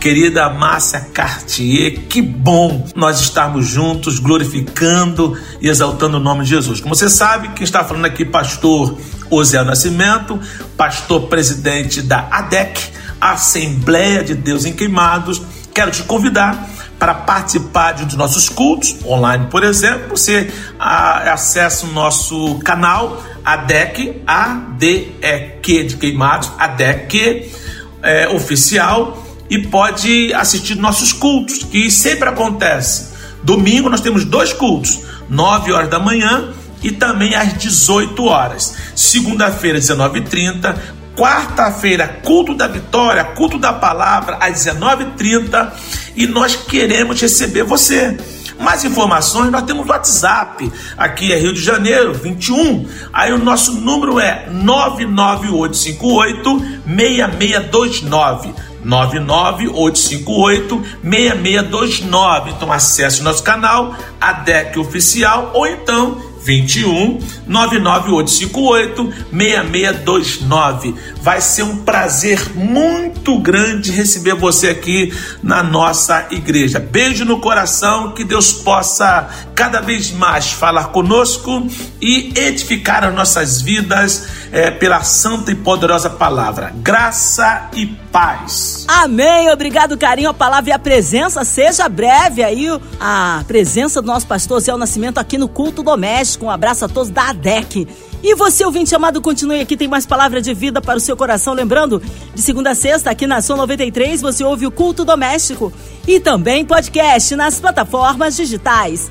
Querida 0.00 0.48
Márcia 0.48 1.00
Cartier, 1.12 2.06
que 2.08 2.22
bom 2.22 2.86
nós 2.96 3.20
estarmos 3.20 3.66
juntos, 3.66 4.18
glorificando 4.18 5.38
e 5.60 5.68
exaltando 5.68 6.16
o 6.16 6.20
nome 6.20 6.44
de 6.44 6.50
Jesus. 6.50 6.80
Como 6.80 6.94
você 6.94 7.10
sabe, 7.10 7.50
quem 7.50 7.64
está 7.64 7.84
falando 7.84 8.06
aqui, 8.06 8.24
pastor 8.24 8.96
Osé 9.28 9.62
Nascimento, 9.62 10.40
pastor 10.74 11.28
presidente 11.28 12.00
da 12.00 12.28
ADEC, 12.30 12.80
Assembleia 13.20 14.24
de 14.24 14.34
Deus 14.34 14.64
em 14.64 14.72
Queimados. 14.72 15.42
Quero 15.74 15.90
te 15.90 16.02
convidar 16.02 16.68
para 17.02 17.14
participar 17.14 17.94
de 17.94 18.04
um 18.04 18.06
dos 18.06 18.14
nossos 18.14 18.48
cultos, 18.48 18.94
online, 19.04 19.48
por 19.50 19.64
exemplo, 19.64 20.10
você 20.10 20.48
ah, 20.78 21.32
acessa 21.32 21.84
o 21.84 21.90
nosso 21.90 22.60
canal 22.60 23.20
ADEC, 23.44 24.22
ADEQ 24.24 25.82
de 25.82 25.96
Queimados, 25.96 26.52
ADEC 26.56 27.50
é, 28.04 28.28
oficial, 28.28 29.20
e 29.50 29.66
pode 29.66 30.32
assistir 30.32 30.76
nossos 30.76 31.12
cultos, 31.12 31.64
que 31.64 31.90
sempre 31.90 32.28
acontece. 32.28 33.08
Domingo 33.42 33.88
nós 33.88 34.00
temos 34.00 34.24
dois 34.24 34.52
cultos, 34.52 35.00
9 35.28 35.72
horas 35.72 35.90
da 35.90 35.98
manhã 35.98 36.52
e 36.84 36.92
também 36.92 37.34
às 37.34 37.58
18 37.58 38.24
horas. 38.26 38.76
Segunda-feira, 38.94 39.80
19h30, 39.80 40.76
quarta-feira, 41.16 42.06
culto 42.22 42.54
da 42.54 42.66
vitória, 42.68 43.24
culto 43.24 43.58
da 43.58 43.72
palavra, 43.72 44.38
às 44.40 44.64
19h30, 44.64 45.72
e 46.16 46.26
nós 46.26 46.56
queremos 46.56 47.20
receber 47.20 47.62
você. 47.62 48.16
Mais 48.58 48.84
informações, 48.84 49.50
nós 49.50 49.62
temos 49.62 49.88
WhatsApp, 49.88 50.70
aqui 50.96 51.32
é 51.32 51.38
Rio 51.38 51.52
de 51.52 51.60
Janeiro, 51.60 52.14
21. 52.14 52.86
Aí 53.12 53.32
o 53.32 53.38
nosso 53.38 53.72
número 53.72 54.20
é 54.20 54.46
99858 54.50 56.80
6629. 56.86 58.54
99858 58.84 60.84
6629. 61.02 62.50
Então 62.50 62.72
acesse 62.72 63.20
o 63.20 63.24
nosso 63.24 63.42
canal, 63.42 63.96
ADEC 64.20 64.78
Oficial, 64.78 65.50
ou 65.54 65.66
então 65.66 66.31
21 66.44 67.18
99858 67.46 69.12
6629. 69.30 70.94
Vai 71.20 71.40
ser 71.40 71.62
um 71.62 71.78
prazer 71.78 72.54
muito 72.54 73.38
grande 73.38 73.92
receber 73.92 74.34
você 74.34 74.68
aqui 74.68 75.12
na 75.42 75.62
nossa 75.62 76.26
igreja. 76.30 76.78
Beijo 76.80 77.24
no 77.24 77.40
coração, 77.40 78.12
que 78.12 78.24
Deus 78.24 78.52
possa 78.52 79.28
cada 79.54 79.80
vez 79.80 80.10
mais 80.10 80.50
falar 80.50 80.86
conosco 80.86 81.66
e 82.00 82.32
edificar 82.36 83.04
as 83.04 83.14
nossas 83.14 83.62
vidas 83.62 84.26
é, 84.50 84.70
pela 84.70 85.02
santa 85.02 85.52
e 85.52 85.54
poderosa 85.54 86.10
palavra. 86.10 86.72
Graça 86.76 87.70
e 87.74 87.86
paz. 87.86 88.71
Amém. 88.88 89.50
Obrigado, 89.50 89.96
carinho, 89.96 90.30
a 90.30 90.34
palavra 90.34 90.70
e 90.70 90.72
a 90.72 90.78
presença. 90.78 91.44
Seja 91.44 91.88
breve 91.88 92.42
aí 92.42 92.66
a 93.00 93.44
presença 93.46 94.00
do 94.00 94.06
nosso 94.06 94.26
pastor 94.26 94.60
Zé 94.60 94.76
Nascimento 94.76 95.18
aqui 95.18 95.38
no 95.38 95.48
culto 95.48 95.82
doméstico. 95.82 96.46
Um 96.46 96.50
abraço 96.50 96.84
a 96.84 96.88
todos 96.88 97.10
da 97.10 97.30
ADEC. 97.30 97.86
E 98.22 98.36
você, 98.36 98.64
ouvinte 98.64 98.94
amado, 98.94 99.20
continue 99.20 99.60
aqui, 99.60 99.76
tem 99.76 99.88
mais 99.88 100.06
palavra 100.06 100.40
de 100.40 100.54
vida 100.54 100.80
para 100.80 100.96
o 100.96 101.00
seu 101.00 101.16
coração. 101.16 101.54
Lembrando, 101.54 102.00
de 102.32 102.40
segunda 102.40 102.70
a 102.70 102.74
sexta, 102.74 103.10
aqui 103.10 103.26
na 103.26 103.42
Som 103.42 103.56
93, 103.56 104.22
você 104.22 104.44
ouve 104.44 104.64
o 104.64 104.70
Culto 104.70 105.04
Doméstico 105.04 105.72
e 106.06 106.20
também 106.20 106.64
podcast 106.64 107.34
nas 107.34 107.58
plataformas 107.58 108.36
digitais. 108.36 109.10